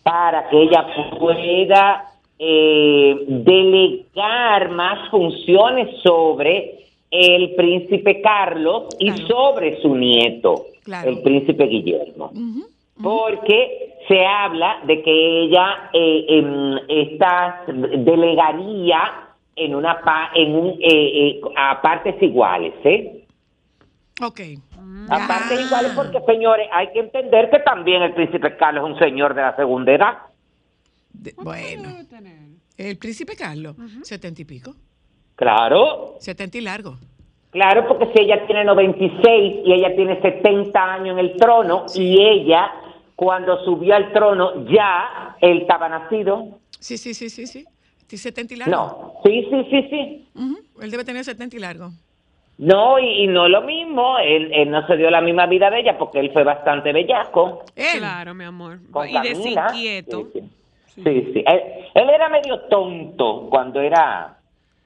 [0.04, 0.86] para que ella
[1.20, 2.06] pueda
[2.40, 6.76] eh, delegar más funciones sobre
[7.10, 9.28] el príncipe Carlos y Claro.
[9.28, 11.10] sobre su nieto, Claro.
[11.10, 12.32] el príncipe Guillermo
[13.02, 19.00] porque se habla de que ella eh, em, esta delegaría
[19.56, 23.24] en una pa- en un eh, eh, a partes iguales, ¿eh?
[24.24, 24.40] Ok.
[25.10, 29.00] A partes iguales porque señores hay que entender que también el príncipe Carlos es un
[29.00, 30.18] señor de la segunda edad.
[31.20, 31.96] De- bueno,
[32.78, 34.76] el príncipe Carlos, setenta y pico.
[35.36, 36.98] Claro, Setenta y largo.
[37.52, 42.22] claro, porque si ella tiene 96 y ella tiene 70 años en el trono y
[42.22, 42.72] ella
[43.16, 46.60] cuando subió al trono ya él estaba nacido.
[46.80, 47.66] Sí, sí, sí, sí, sí.
[48.08, 48.74] Sí, setenta y largo.
[48.76, 50.28] No, sí, sí, sí, sí.
[50.82, 51.92] Él debe tener setenta y largo.
[52.60, 55.82] No, y, y no lo mismo, él, él no se dio la misma vida de
[55.82, 57.64] ella porque él fue bastante bellaco.
[57.76, 58.00] Él.
[58.00, 58.80] Claro, mi amor.
[58.92, 59.68] Con y Camila.
[59.68, 60.30] desinquieto.
[60.34, 60.50] Sí, sí.
[61.04, 61.44] Sí, sí.
[61.46, 61.62] Él,
[61.94, 64.38] él era medio tonto cuando era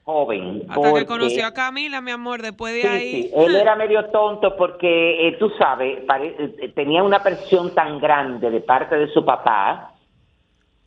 [0.04, 0.62] joven.
[0.68, 3.22] Hasta que porque- conoció a Camila, mi amor, después de Sí, ahí.
[3.24, 7.98] sí, él era medio tonto porque, eh, tú sabes, pare- eh, tenía una presión tan
[8.00, 9.92] grande de parte de su papá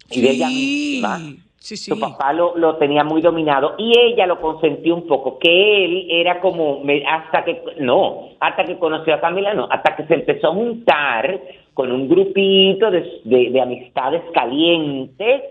[0.10, 1.18] y de ella misma.
[1.58, 1.90] sí, sí.
[1.92, 6.08] Su papá lo, lo tenía muy dominado y ella lo consentió un poco, que él
[6.12, 10.50] era como, hasta que, no, hasta que conoció a Camila, no, hasta que se empezó
[10.50, 11.40] a juntar
[11.76, 15.42] con un grupito de, de- de amistades calientes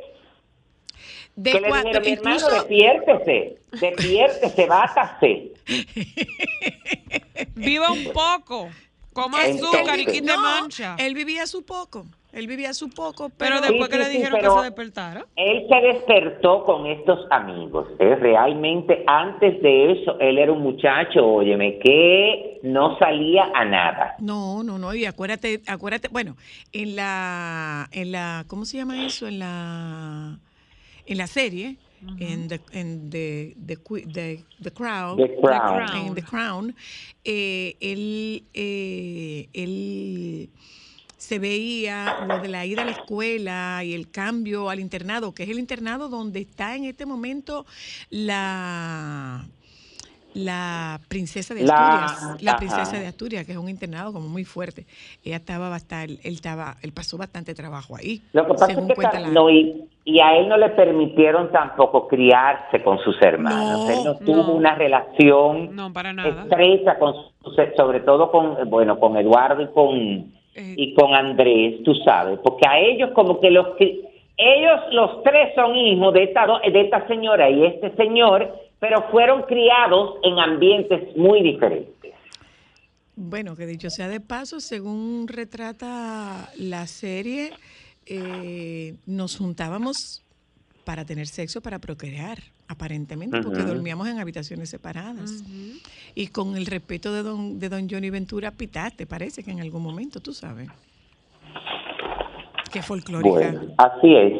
[1.37, 5.53] De que le cuatro, dijeron, mi hermano, incluso, despiértese, despiértese, bátase.
[7.55, 8.69] Viva un poco.
[9.13, 10.97] Coma Entonces- azúcar y quite no, mancha.
[10.99, 12.05] él vivía su poco.
[12.35, 15.27] Él vivía su poco, pero, Pero después Sí, que le sí, dijeron que se despertara.
[15.37, 17.87] Él se despertó con estos amigos.
[17.99, 18.17] ¿eh?
[18.17, 24.17] Realmente, antes de eso, él era un muchacho, óyeme, que no salía a nada.
[24.19, 26.37] No, no, no, y acuérdate, acuérdate, bueno,
[26.73, 29.27] en la, en la, ¿cómo se llama eso?
[29.29, 30.39] En la,
[31.07, 31.77] en la serie,
[32.19, 33.77] en the, en the, the,
[34.13, 35.87] the- The Crown, The Crown.
[35.87, 36.07] Crown.
[36.09, 36.75] en The Crown,
[37.25, 40.51] eh, él, eh, él
[41.17, 45.45] se veía lo de la ida a la escuela y el cambio al internado, que
[45.45, 47.65] es el internado donde está en este momento
[48.11, 49.45] la
[50.37, 54.85] la princesa de Asturias, la, princesa de Asturias, que es un internado como muy fuerte.
[55.25, 58.21] Ella estaba bastante, él estaba, él pasó bastante trabajo ahí.
[58.33, 62.09] Lo que pasa según es que la- y, y a él no le permitieron tampoco
[62.09, 63.85] criarse con sus hermanos.
[63.87, 64.19] No, él no no.
[64.19, 66.43] tuvo una relación No, para nada.
[66.43, 70.75] estrecha con sus- sobre todo con bueno con Eduardo y con Eh.
[70.77, 75.75] y con Andrés, tú sabes, porque a ellos como que los ellos los tres son
[75.75, 81.43] hijos de esta de esta señora y este señor, pero fueron criados en ambientes muy
[81.43, 82.13] diferentes.
[83.17, 87.51] Bueno, que dicho sea de paso, según retrata la serie,
[88.07, 90.23] eh, nos juntábamos
[90.85, 92.39] para tener sexo, para procrear,
[92.69, 95.45] aparentemente, porque dormíamos en habitaciones separadas.
[96.15, 99.83] Y con el respeto de don, de don Johnny Ventura, pitaste, parece que en algún
[99.83, 100.69] momento, tú sabes.
[102.73, 103.31] Qué folclórica.
[103.31, 104.33] Bueno, así es,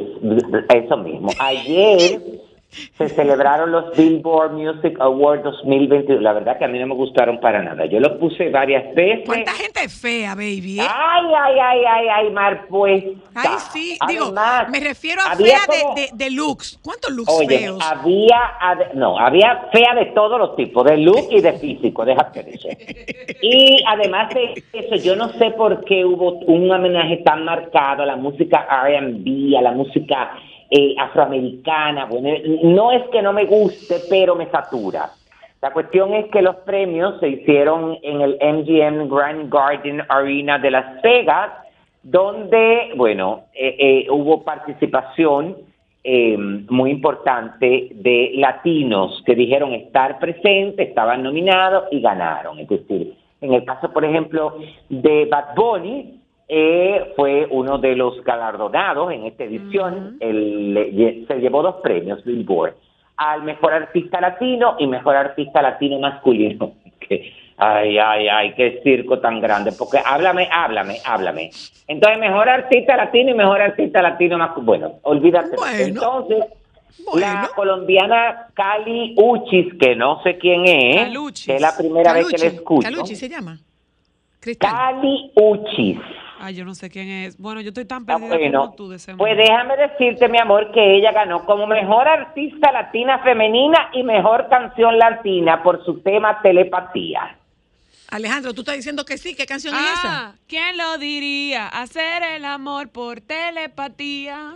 [0.75, 1.29] eso mismo.
[1.39, 2.21] Ayer
[2.97, 6.21] se celebraron los Billboard Music Awards 2022.
[6.23, 7.87] La verdad que a mí no me gustaron para nada.
[7.87, 9.25] Yo los puse varias veces.
[9.27, 10.81] ¿Cuánta gente fea, baby?
[10.81, 10.87] eh?
[10.89, 13.05] Ay, ay, ay, ay, ay, Mar, pues.
[13.35, 16.79] Ay, sí, digo, Además, me refiero a fea como- de, de, de looks.
[16.83, 17.79] ¿Cuántos looks Oye, feos?
[17.83, 18.41] había,
[18.95, 22.69] no, había fea de todos los tipos, de look y de físico, déjate de eso.
[23.43, 28.07] Y además de eso, yo no sé por qué hubo un homenaje tan marcado a
[28.07, 30.33] la música R&B, a la música
[30.71, 32.07] eh, afroamericana.
[32.07, 32.31] Bueno,
[32.63, 35.11] no es que no me guste, pero me satura.
[35.65, 40.71] La cuestión es que los premios se hicieron en el MGM Grand Garden Arena de
[40.71, 41.53] Las Vegas,
[42.03, 45.57] donde, bueno, eh, eh, hubo participación
[46.07, 52.59] eh, muy importante de latinos que dijeron estar presentes, estaban nominados y ganaron.
[52.59, 54.59] Es decir, en el caso, por ejemplo,
[54.91, 60.19] de Bad Bunny, eh, fue uno de los galardonados en esta edición.
[60.21, 62.75] Lle- se llevó dos premios Billboard
[63.17, 66.73] al mejor artista latino y mejor artista latino masculino.
[67.57, 69.71] Ay, ay, ay, qué circo tan grande.
[69.79, 71.51] Porque háblame, háblame, háblame.
[71.87, 74.65] Entonces, mejor artista latino y mejor artista latino masculino.
[74.67, 75.55] Bueno, olvídate.
[75.57, 75.85] Bueno.
[75.85, 76.45] Entonces,
[77.05, 77.21] Bueno.
[77.21, 81.47] la colombiana Cali Uchis, que no sé quién es, Caluchis.
[81.47, 82.89] que es la primera vez que la escucho.
[82.89, 83.57] Caluchi se llama.
[84.41, 84.73] Cristal.
[84.73, 85.99] Cali Uchis.
[86.41, 87.39] Ay, yo no sé quién es.
[87.39, 90.39] Bueno, yo estoy tan Ah, perdida bueno, como tú de ese pues déjame decirte, mi
[90.39, 96.01] amor, que ella ganó como mejor artista latina femenina y mejor canción latina por su
[96.01, 97.39] tema Telepatía.
[98.11, 99.35] Alejandro, tú estás diciendo que sí.
[99.35, 100.01] ¿Qué canción es esa?
[100.29, 101.67] Ah, ¿quién lo diría?
[101.69, 104.55] Hacer el amor por telepatía.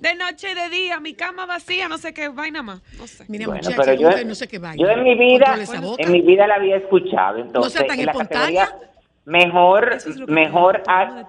[0.00, 2.80] De noche y de día, mi cama vacía, no sé qué vaina más.
[2.98, 3.24] No sé.
[3.28, 4.76] Mira, Bueno, muchacha, pero como yo, no sé qué vaya.
[4.80, 5.56] yo en mi vida,
[5.98, 7.38] en mi vida la había escuchado.
[7.38, 8.66] Entonces, sea tan en la espontánea.
[8.66, 8.88] categoría
[9.28, 11.26] mejor, es mejor, al-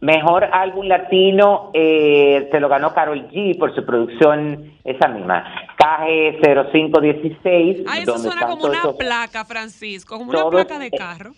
[0.00, 5.44] mejor álbum latino eh, se lo ganó Carol G por su producción esa misma,
[5.78, 6.40] KG
[6.72, 7.84] 0516.
[7.88, 10.90] Ay, eso donde suena están como una esos- placa, Francisco, como una placa de eh,
[10.90, 11.30] carro.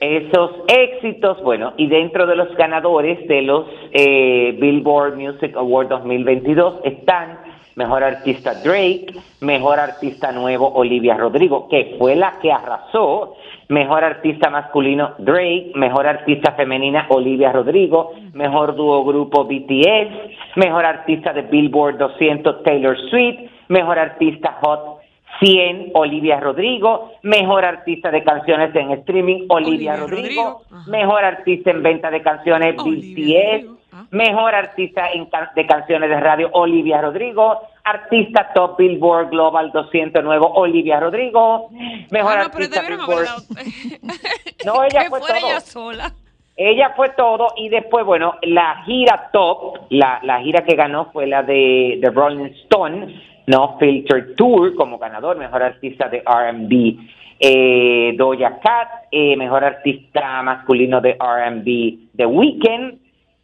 [0.00, 6.80] esos éxitos, bueno, y dentro de los ganadores de los eh, Billboard Music Award 2022
[6.84, 7.38] están
[7.76, 9.06] Mejor Artista Drake,
[9.40, 13.36] Mejor Artista Nuevo Olivia Rodrigo, que fue la que arrasó,
[13.68, 21.32] Mejor Artista Masculino Drake, Mejor Artista Femenina Olivia Rodrigo, Mejor Dúo Grupo BTS, Mejor Artista
[21.32, 24.98] de Billboard 200 Taylor Swift, Mejor Artista Hot
[25.40, 31.82] 100, Olivia Rodrigo, mejor artista de canciones en streaming, Olivia, Olivia Rodrigo, mejor artista en
[31.82, 34.04] venta de canciones, Olivia BTS, Rodrigo, ah.
[34.10, 40.22] mejor artista en ca- de canciones de radio, Olivia Rodrigo, artista top Billboard Global 200
[40.24, 41.70] nuevo, Olivia Rodrigo,
[42.10, 43.26] mejor Ah, no, artista Billboard.
[44.64, 45.48] No, ella fue fuera todo.
[45.50, 46.12] ella sola.
[46.60, 51.28] Ella fue todo y después, bueno, la gira top, la, la gira que ganó fue
[51.28, 53.14] la de, de Rolling Stone,
[53.46, 56.96] no Filter Tour como ganador, mejor artista de R&B.
[57.38, 62.98] Eh, Doja Cat, eh, mejor artista masculino de R&B The Weeknd,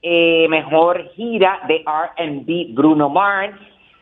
[0.06, 3.58] eh, mejor gira de R&B Bruno Mars,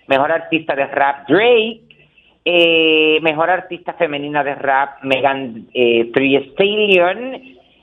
[0.09, 1.83] mejor artista de rap Drake,
[2.45, 7.35] eh, mejor artista femenina de rap Megan eh, Thee Stallion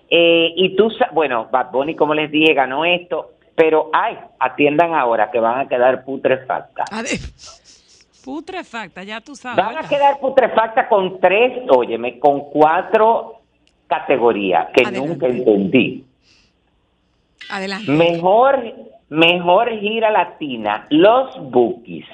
[0.09, 5.31] eh, y tú bueno Bad Bunny como les dije ganó esto pero ay atiendan ahora
[5.31, 7.11] que van a quedar putrefactas A ver,
[8.25, 9.63] Putrefacta, ya tú sabes.
[9.63, 13.39] van a quedar putrefactas con tres óyeme con cuatro
[13.87, 15.07] categorías que Adelante.
[15.07, 16.03] nunca entendí
[17.49, 17.91] adelante.
[17.91, 18.61] Mejor,
[19.09, 22.05] mejor gira latina, Los Bookies,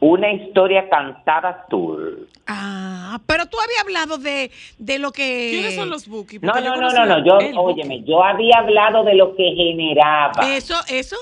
[0.00, 2.26] una historia cantada tour.
[2.46, 5.48] Ah, pero tú habías hablado de, de lo que...
[5.52, 6.42] ¿Quiénes son los Bookies?
[6.42, 7.52] No, no, no, no, no, yo, Bookie.
[7.56, 11.16] óyeme, yo había hablado de lo que generaba, Eso, eso.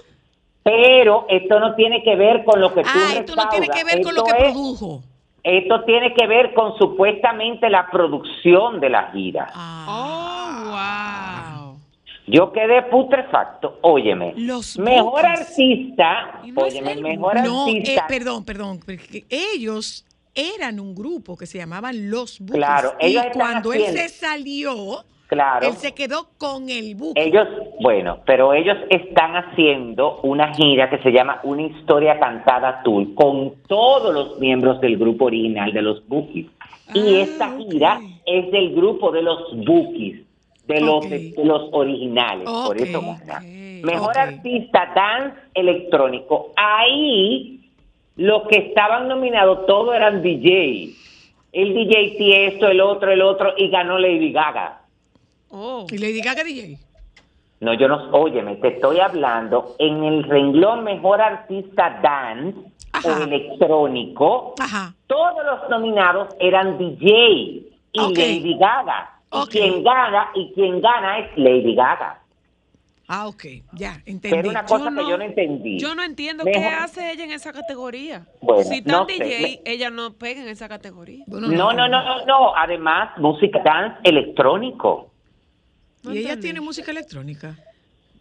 [0.62, 3.84] pero esto no tiene que ver con lo que tú Ah, esto no tiene que
[3.84, 5.02] ver con lo que es- produjo.
[5.42, 9.46] Esto tiene que ver con supuestamente la producción de la gira.
[9.54, 9.86] Ah.
[9.88, 11.39] Oh, wow.
[12.30, 14.34] Yo quedé putrefacto, óyeme.
[14.36, 15.40] Los mejor Bookies.
[15.40, 18.06] artista, no óyeme, el mejor No, eh, artista.
[18.08, 22.56] perdón, perdón, porque ellos eran un grupo que se llamaban Los Bookies.
[22.56, 25.66] Claro, y cuando él haciendo- se salió, Claro.
[25.66, 27.20] él se quedó con el Bookie.
[27.20, 27.48] Ellos,
[27.80, 33.54] bueno, pero ellos están haciendo una gira que se llama Una historia cantada tour con
[33.68, 36.46] todos los miembros del grupo original de los Bookies.
[36.94, 40.22] Y Ah, esta gira es del grupo de los Bookies,
[40.67, 42.44] de los, de los originales.
[42.44, 43.40] por eso gana.
[43.83, 46.52] Mejor artista dance electrónico.
[46.56, 47.61] Ahí
[48.17, 50.94] los que estaban nominados todos eran DJ.
[51.52, 54.83] El DJ Tiesto, el otro, el otro, y ganó Lady Gaga.
[55.50, 55.87] Oh.
[55.90, 56.79] Y Lady Gaga DJ.
[57.61, 62.58] No, yo no, óyeme, te estoy hablando en el renglón mejor artista dance,
[62.92, 63.08] Ajá.
[63.08, 64.94] o electrónico, Ajá.
[65.06, 67.08] todos los nominados eran DJ
[67.92, 68.15] y.
[68.15, 69.19] Lady Gaga.
[69.33, 69.48] Y Ok.
[69.50, 72.16] quien gana, y quien gana es Lady Gaga.
[73.12, 74.31] Ah, ok, ya, entendí.
[74.37, 75.78] Pero una cosa que yo no entendí.
[75.81, 78.24] Yo no entiendo Mejor- qué hace ella en esa categoría.
[78.40, 81.24] Bueno, si tan no sé, DJ, me- ella no pega en esa categoría.
[81.26, 82.56] Bueno, No, no, no, no, no.
[82.56, 85.10] Además, música dance electrónico.
[86.04, 87.56] No Y ella tiene música electrónica.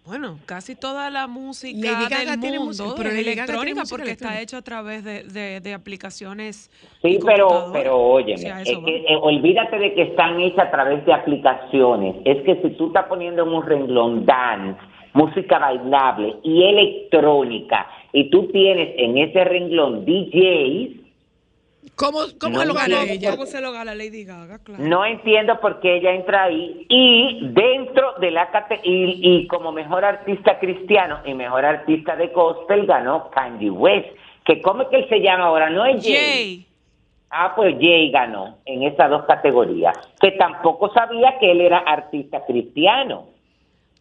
[0.09, 3.95] Bueno, casi toda la música Lady Gaga del tiene mundo música, pero es electrónica música
[3.95, 6.71] porque está hecho a través de, de- de aplicaciones.
[7.03, 8.97] Sí, pero, pero óyeme, O sea, es eso que, va.
[8.97, 12.15] eh, olvídate de que están hechas a través de aplicaciones.
[12.25, 14.79] Es que si tú estás poniendo en un renglón dance,
[15.13, 21.08] música bailable y electrónica, y tú tienes en ese renglón DJs,
[21.95, 23.31] ¿Cómo, cómo No lo gana entiendo ella?
[23.31, 24.59] ¿Cómo se lo gana Lady Gaga?
[24.59, 24.83] Claro.
[24.83, 26.85] no entiendo por qué ella entra ahí.
[26.89, 32.27] Y dentro de la cate- y, y como mejor artista cristiano y mejor artista de
[32.27, 34.07] gospel ganó Kanye West.
[34.45, 35.69] Que ¿Cómo es que él se llama ahora?
[35.69, 36.13] No es Jay.
[36.15, 36.65] Jay.
[37.31, 42.43] Ah, pues Jay ganó en esas dos categorías, que tampoco sabía que él era artista
[42.45, 43.25] cristiano.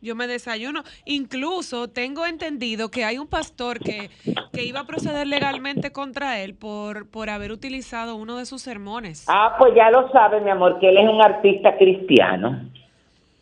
[0.00, 0.84] Yo me desayuno.
[1.04, 4.10] Incluso tengo entendido que hay un pastor que,
[4.52, 9.24] que iba a proceder legalmente contra él por, por haber utilizado uno de sus sermones.
[9.28, 12.60] Ah, pues ya lo sabe, mi amor, que él es un artista cristiano.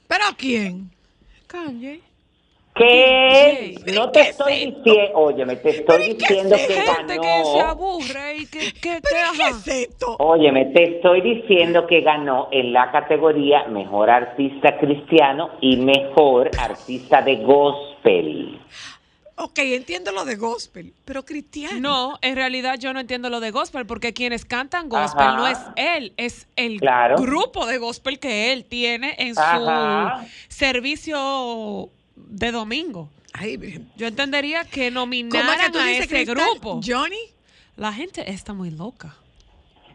[0.09, 0.91] ¿Pero quién?
[1.47, 2.01] Kanye.
[2.77, 7.71] Que no te estoy diciendo, óyeme, te estoy diciendo que Gente que se ganó.
[7.71, 9.51] aburre y que, que, que, ¿Pero qué ajá.
[9.51, 10.17] es esto?
[10.19, 17.23] Óyeme, te estoy diciendo que ganó en la categoría mejor artista cristiano y mejor artista
[17.23, 18.61] de gospel.
[19.39, 21.79] Ok, entiendo lo de gospel, pero cristiano.
[21.79, 25.37] No, en realidad yo no entiendo lo de gospel porque quienes cantan gospel Ajá.
[25.37, 27.17] no es él, es el Claro.
[27.17, 29.41] grupo de gospel que él tiene en su
[30.49, 33.09] servicio de domingo.
[33.33, 33.59] Ay.
[33.97, 36.37] Yo entendería que ¿Cómo es que nominaran tú a dices, ese Cristal?
[36.53, 36.81] grupo.
[36.85, 37.19] Johnny.
[37.77, 39.15] La gente está muy loca.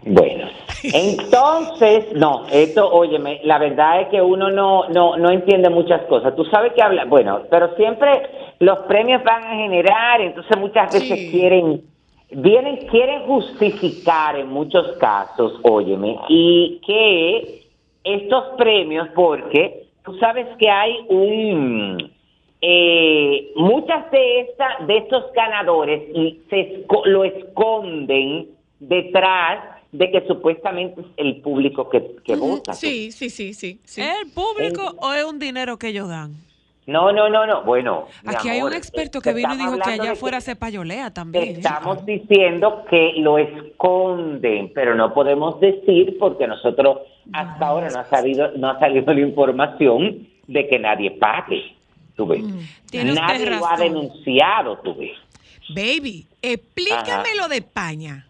[0.03, 0.49] Bueno,
[0.83, 6.35] entonces, no, esto, óyeme, la verdad es que uno no, no, no entiende muchas cosas.
[6.35, 8.09] Tú sabes que habla, bueno, pero siempre
[8.59, 11.29] los premios van a generar, entonces muchas veces Sí.
[11.31, 11.83] quieren,
[12.31, 17.63] vienen, quieren justificar en muchos casos, óyeme, y que
[18.03, 22.11] estos premios, porque tú sabes que hay un,
[22.61, 28.47] eh, muchas de estas, de estos ganadores y se esco- lo esconden
[28.79, 32.73] detrás de que supuestamente es el público que, que vota.
[32.73, 33.79] Sí, sí, sí, sí.
[33.83, 34.01] sí.
[34.01, 34.95] ¿Es el público Eh.
[35.01, 36.31] o es un dinero que ellos dan?
[36.87, 37.63] No, no, no, no.
[37.63, 41.13] Bueno, Aquí hay un experto es que vino y dijo que allá afuera se payolea
[41.13, 41.43] también.
[41.43, 41.51] ¿eh?
[41.57, 46.99] Estamos diciendo que lo esconden, pero no podemos decir porque nosotros
[47.33, 51.75] hasta ahora no ha salido, no ha salido la información de que nadie pague.
[52.15, 52.43] Tú ves.
[52.43, 53.13] Mm.
[53.13, 55.17] Nadie lo ha denunciado, tú ves.
[55.69, 57.35] Baby, explícame Ajá.
[57.41, 58.25] lo de España.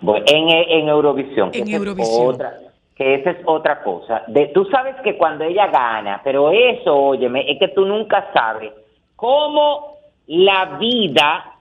[0.00, 1.50] Bueno, en, en Eurovisión.
[1.52, 2.34] En Eurovisión.
[2.34, 2.54] otra,
[2.94, 4.22] que esa es otra cosa.
[4.26, 8.72] De, tú sabes que cuando ella gana, pero eso, óyeme, es que tú nunca sabes
[9.14, 9.96] cómo
[10.26, 11.55] la vida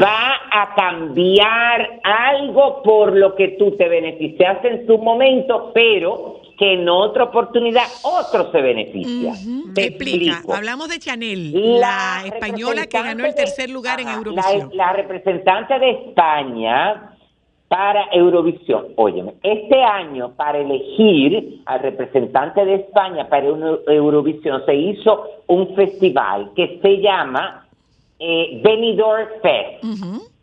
[0.00, 6.72] va a cambiar algo por lo que tú te beneficiaste en su momento, pero que
[6.74, 9.34] en otra oportunidad otro se beneficia.
[9.74, 10.32] Te Explica.
[10.32, 10.54] explico.
[10.54, 14.70] Hablamos de Chanel, la, española que ganó el tercer de- lugar en Eurovisión.
[14.72, 17.12] La, la representante de España
[17.68, 18.86] para Eurovisión.
[18.96, 26.52] Óyeme, este año para elegir al representante de España para Eurovisión se hizo un festival
[26.54, 27.65] que se llama
[28.18, 29.84] eh, Benidorm Fest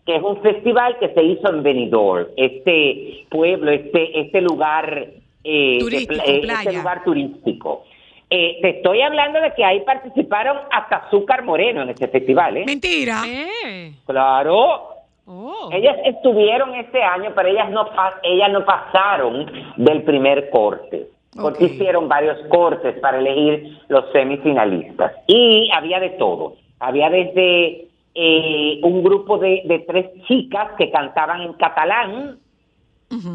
[0.06, 5.08] que es un festival que se hizo en Benidorm, este pueblo, este este lugar
[5.46, 6.60] eh, Turístico, eh, playa.
[6.70, 7.84] este lugar turístico.
[8.30, 12.64] Eh, te estoy hablando de que ahí participaron hasta Azúcar Moreno en este festival, ¿eh?
[12.66, 13.22] Mentira.
[13.28, 13.94] Eh.
[14.06, 14.90] Claro,
[15.26, 15.70] Oh.
[15.72, 21.08] ellas estuvieron este año, pero ellas no pa- ellas no pasaron del primer corte,
[21.42, 26.56] porque hicieron varios cortes para elegir los semifinalistas y había de todo.
[26.80, 32.38] Había desde eh, un grupo de, de tres chicas que cantaban en catalán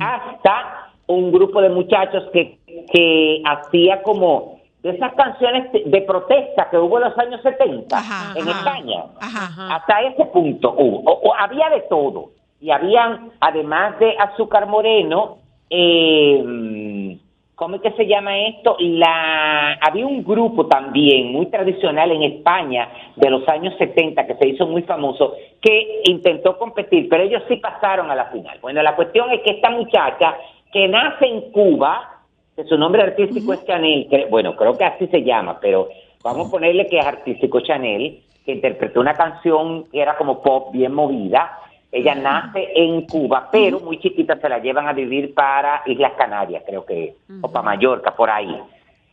[0.01, 2.59] hasta un grupo de muchachos que,
[2.93, 7.97] que hacía como de esas canciones de- de protesta que hubo en los años 70
[7.97, 8.59] Ajá, en ajá.
[8.59, 9.05] España.
[9.21, 9.77] Ajá.
[9.77, 10.99] Hasta ese punto hubo.
[11.11, 12.31] O- o había de todo.
[12.61, 15.39] Y habían, además de Azúcar Moreno,
[15.71, 17.19] eh,
[17.59, 18.77] ¿cómo es que se llama esto?
[18.79, 24.49] La, había un grupo también muy tradicional en España de los años 70 que se
[24.49, 28.59] hizo muy famoso que intentó competir, pero ellos sí pasaron a la final.
[28.63, 30.37] Bueno, la cuestión es que esta muchacha
[30.73, 32.21] que nace en Cuba,
[32.55, 35.89] que su nombre artístico es Chanel, que- bueno, creo que así se llama, pero
[36.23, 40.71] vamos a ponerle que es artístico Chanel, que interpretó una canción que era como pop
[40.73, 41.59] bien movida,
[41.91, 46.63] Ella nace en Cuba, pero muy chiquita se la llevan a vivir para Islas Canarias,
[46.67, 48.61] creo que es, o para Mallorca, por ahí.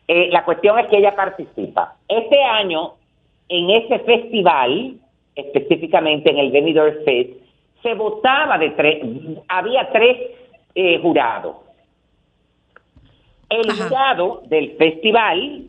[0.07, 1.95] Eh, la cuestión es que ella participa.
[2.07, 2.95] Este año,
[3.47, 4.95] en ese festival,
[5.36, 7.32] específicamente en el Benidorm Fest,
[7.82, 9.01] se votaba de tres,
[9.47, 10.17] había tres
[10.76, 11.55] eh, jurados.
[13.49, 13.84] El Ajá.
[13.86, 15.67] jurado del festival,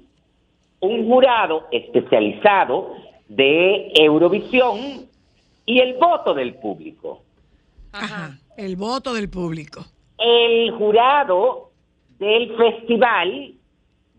[0.81, 2.95] un jurado especializado
[3.29, 5.07] de Eurovisión
[5.67, 7.23] y el voto del público.
[7.93, 8.39] Ajá.
[8.57, 9.85] El voto del público.
[10.19, 11.71] El jurado
[12.19, 13.53] del festival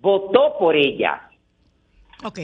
[0.02, 1.30] votó por ella
[2.24, 2.40] Ok.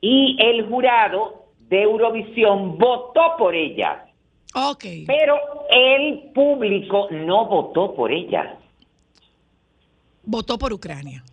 [0.00, 4.06] y el jurado de Eurovisión votó por ella,
[4.54, 4.84] Ok.
[5.06, 5.36] pero
[5.70, 8.58] el público no votó por ella.
[10.24, 11.24] Votó por Ucrania.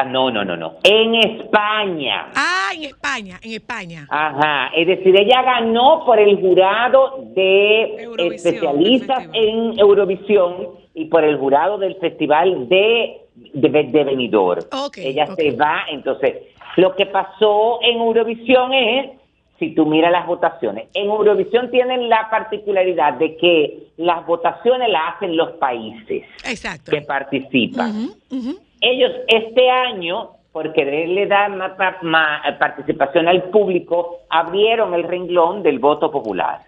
[0.00, 0.76] Ah, no, no, no, no.
[0.84, 2.28] En España.
[2.36, 4.06] Ah, en España, en España.
[4.08, 11.24] Ajá, es decir, ella ganó por el jurado de Eurovisión, especialistas en Eurovisión y por
[11.24, 13.22] el jurado del festival de,
[13.54, 14.62] de, de Benidorm.
[14.72, 16.44] Ok, ella se va, entonces,
[16.76, 19.10] lo que pasó en Eurovisión es,
[19.58, 25.16] si tú miras las votaciones, en Eurovisión tienen la particularidad de que las votaciones las
[25.16, 26.92] hacen los países Exacto.
[26.92, 28.10] que participan.
[28.80, 35.62] Ellos este año, por quererle dar más, pa- más participación al público, abrieron el renglón
[35.62, 36.60] del voto popular.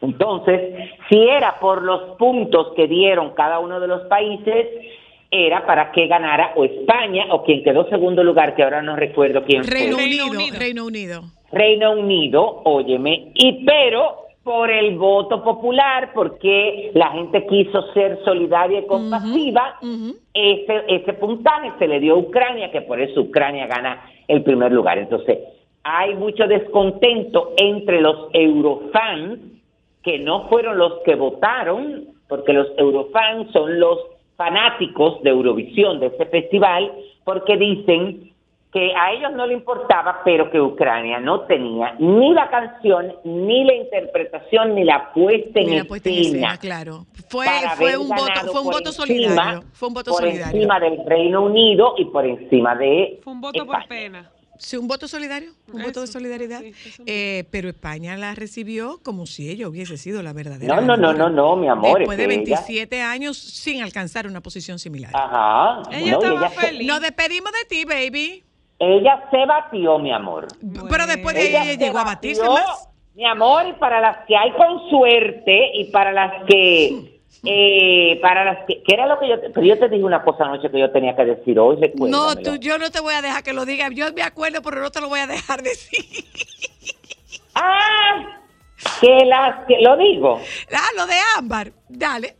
[0.00, 4.66] Entonces, si era por los puntos que dieron cada uno de los países,
[5.30, 9.42] era para que ganara o España o quien quedó segundo lugar, que ahora no recuerdo
[9.44, 10.04] quién Reino, fue.
[10.04, 10.58] Unido, Unido.
[10.58, 11.22] Reino Unido.
[11.50, 18.78] Reino Unido, óyeme, y pero por el voto popular, porque la gente quiso ser solidaria
[18.78, 19.78] y compasiva,
[20.32, 24.72] ese, ese puntaje se le dio a Ucrania, que por eso Ucrania gana el primer
[24.72, 24.96] lugar.
[24.96, 25.40] Entonces,
[25.84, 29.38] hay mucho descontento entre los eurofans,
[30.02, 33.98] que no fueron los que votaron, porque los eurofans son los
[34.36, 36.90] fanáticos de Eurovisión, de ese festival,
[37.22, 38.30] porque dicen
[38.78, 43.64] que a ellos no le importaba, pero que Ucrania no tenía ni la canción, ni
[43.64, 46.36] la interpretación, ni la puesta en la puesta en escena.
[46.36, 47.06] escena, claro.
[47.28, 49.64] Fue, fue un voto, fue un voto encima- solidario.
[49.72, 50.54] Fue un voto por solidario.
[50.56, 54.30] encima del Reino Unido y por encima de Fue un voto por pena.
[54.60, 56.60] Sí, un voto solidario, un voto de solidaridad.
[56.60, 56.72] sí.
[57.06, 60.74] Eh, pero España la recibió como si ella hubiese sido la verdadera.
[60.76, 61.98] No, no, no, no, no, mi amor.
[61.98, 65.12] Después es de que ella- 27 años sin alcanzar una posición similar.
[65.14, 65.82] Ajá.
[65.92, 66.86] Ella no, estaba se- feliz.
[66.88, 68.44] Nos despedimos de ti, baby.
[68.78, 70.46] Ella se batió, mi amor.
[70.88, 72.88] Pero después de ahí ella llegó a batió, batirse más.
[73.14, 77.18] Mi amor, y para las que hay con suerte y para las que...
[77.44, 80.44] Eh, para las que, que era lo que yo, pero yo te dije una cosa
[80.44, 83.44] anoche que yo tenía que decir hoy, No, tú, yo no te voy a dejar
[83.44, 83.90] que lo digas.
[83.94, 86.04] Yo me acuerdo, pero no te lo voy a dejar decir.
[87.60, 88.38] Ah,
[89.00, 90.40] que las que, lo digo.
[90.72, 91.72] Ah, lo de Ámbar.
[91.88, 92.36] Dale.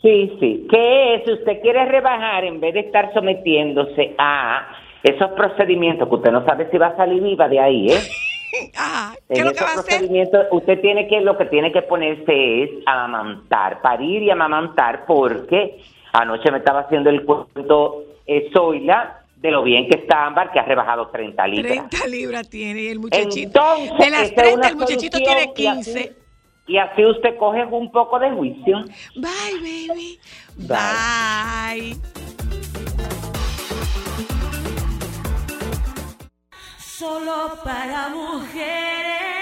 [0.00, 0.66] Sí, sí.
[0.70, 4.68] Que si usted quiere rebajar, en vez de estar sometiéndose a
[5.02, 8.00] esos procedimientos que usted no sabe si va a salir viva de ahí, ¿eh?
[8.76, 10.02] Ah, ¿qué es En lo que va a hacer?
[10.50, 15.80] usted tiene que, lo que tiene que ponerse es amamantar, parir y amamantar, porque
[16.12, 20.58] anoche me estaba haciendo el cuento eh, Zoila de lo bien que está Ámbar, que
[20.58, 21.88] ha rebajado 30 libras.
[21.90, 23.60] 30 libras tiene y el muchachito.
[23.78, 26.12] Entonces, de las esa es 30, una el muchachito tiene y así- 15.
[26.66, 28.82] Y así usted coge un poco de juicio.
[29.16, 30.18] Bye, baby.
[30.56, 31.96] Bye.
[31.96, 32.89] Bye.
[37.00, 39.39] Solo para mujeres.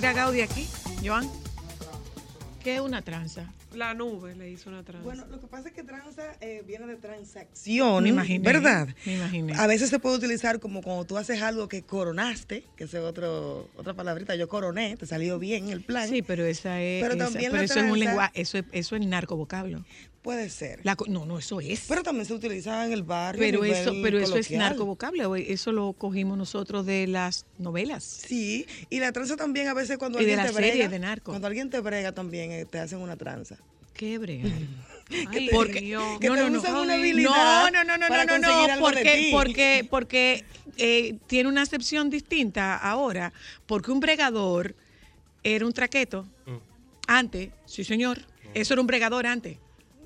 [0.00, 0.66] Mira Gaudi aquí.
[1.04, 1.28] Joan.
[2.64, 3.52] ¿Qué es una tranza?
[3.74, 5.04] La nube le hizo una tranza.
[5.04, 8.88] Bueno, lo que pasa es que tranza eh, viene de transacción, Me imaginé, ¿verdad?
[9.04, 9.52] me imaginé.
[9.58, 13.68] A veces se puede utilizar como cuando tú haces algo que coronaste, que es otro,
[13.76, 16.08] otra palabrita, yo coroné, te salió bien el plan.
[16.08, 17.02] Sí, pero esa es.
[17.02, 19.36] Pero esa- también pero la eso es un tranza- lenguaje, eso es, eso es narco
[19.36, 19.84] vocablo.
[20.22, 20.80] Puede ser.
[20.82, 21.86] La no, no, eso es.
[21.88, 23.42] Pero también se utiliza en el barrio.
[23.42, 24.58] a Pero nivel eso, pero eso es coloquial.
[24.60, 28.04] narcovocablo, eso lo cogimos nosotros de las novelas.
[28.04, 30.88] Sí, y la tranza también a veces cuando Y de alguien la te brega.
[30.88, 31.32] de narco.
[31.32, 33.56] Cuando alguien te brega también eh, te hacen una tranza.
[33.94, 34.50] Qué brega.
[35.30, 35.80] Ay, Porque-.
[35.80, 36.58] Que no, te no, no.
[36.58, 40.44] usan una No, habilidad no, no, no, no, no, no, de porque, porque, porque
[40.76, 43.32] eh, tiene una acepción distinta ahora,
[43.66, 44.76] porque un bregador
[45.42, 46.26] era un traqueto.
[47.06, 48.20] Antes, sí señor,
[48.54, 49.56] eso era un bregador antes.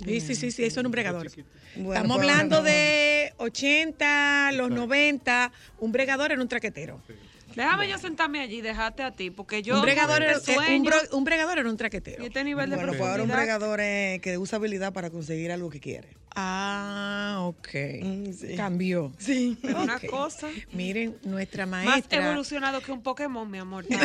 [0.02, 1.30] Sí, sí, sí, sí, eso era un bregador.
[1.76, 7.00] Bueno, Estamos hablando de 80, los 90, un bregador era un traquetero.
[7.54, 10.42] Déjame yo sentarme allí y dejarte a ti, porque yo un, bregador era, eh, un,
[10.42, 12.22] sueño bro- un bregador era un traquetero.
[12.22, 15.52] y este nivel de Bueno, pues ahora un bregador eh, que usa habilidad para conseguir
[15.52, 16.16] algo que quiere.
[16.36, 17.68] Ah, ok.
[18.02, 18.56] Mm, sí.
[18.56, 19.12] Cambió.
[19.18, 19.56] Sí.
[19.62, 22.26] Pero una cosa Miren, nuestra más maestra.
[22.26, 23.84] evolucionado que un Pokémon, mi amor.
[23.86, 23.96] sí,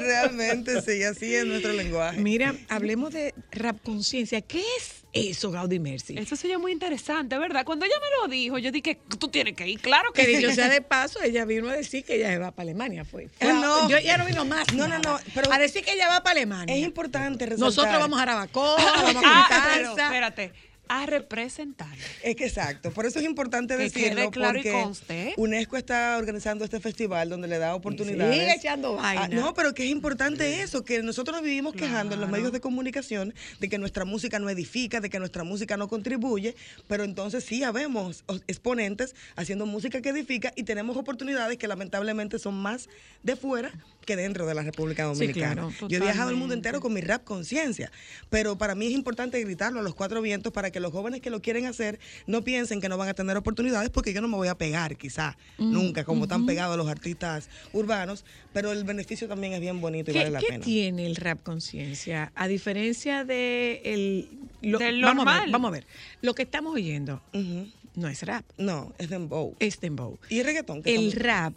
[0.00, 2.20] realmente sí, así es nuestro lenguaje.
[2.20, 4.40] Mira, hablemos de rap conciencia.
[4.40, 6.16] ¿Qué es eso, Gaudí Mercy?
[6.18, 7.64] Eso se muy interesante, ¿verdad?
[7.64, 10.36] Cuando ella me lo dijo, yo dije, tú tienes que ir, claro que Que sí.
[10.38, 13.04] dicho sea de paso, ella vino a decir que ella se va para Alemania.
[13.04, 13.28] Fue.
[13.28, 13.88] Fue Eh, a- no.
[13.90, 14.72] Yo, ella no vino más.
[14.72, 15.00] No, no, nada.
[15.02, 16.74] no, pero- a decir que ella va para Alemania.
[16.74, 17.66] Es importante resaltar.
[17.66, 18.76] Nosotros vamos a Arabacoa,
[19.16, 20.52] vamos a Ah, pero espérate,
[20.88, 21.96] a representar.
[22.22, 25.34] Es que exacto, por eso es importante Que decirlo, y porque conste.
[25.36, 28.34] UNESCO está organizando este festival donde le da oportunidades.
[28.34, 29.22] sigue echando vaina.
[29.24, 32.52] Ah, no, pero que es importante eso, que nosotros nos vivimos quejando en los medios
[32.52, 36.54] de comunicación de que nuestra música no edifica, de que nuestra música no contribuye,
[36.88, 42.54] pero entonces sí habemos exponentes haciendo música que edifica y tenemos oportunidades que lamentablemente son
[42.54, 42.88] más
[43.22, 43.72] de fuera
[44.02, 45.68] que dentro de la República Sí, Dominicana.
[45.68, 47.90] claro, Yo he viajado el mundo entero con mi rap conciencia,
[48.30, 51.30] pero para mí es importante gritarlo a los cuatro vientos para que los jóvenes que
[51.30, 54.36] lo quieren hacer no piensen que no van a tener oportunidades porque yo no me
[54.36, 59.52] voy a pegar quizá, nunca, como están pegados los artistas urbanos, pero el beneficio también
[59.52, 60.64] es bien bonito y ¿Qué, vale la qué pena.
[60.64, 62.32] tiene el rap conciencia?
[62.34, 64.28] A diferencia de el,
[64.62, 65.52] lo- Del vamos, a ver, normal.
[65.52, 65.86] vamos a ver.
[66.20, 67.22] Lo que estamos oyendo
[67.94, 69.54] no es rap, No, es dembow.
[69.58, 70.18] es dembow.
[70.28, 70.82] Y el reggaetón.
[70.82, 71.54] que El estamos- rap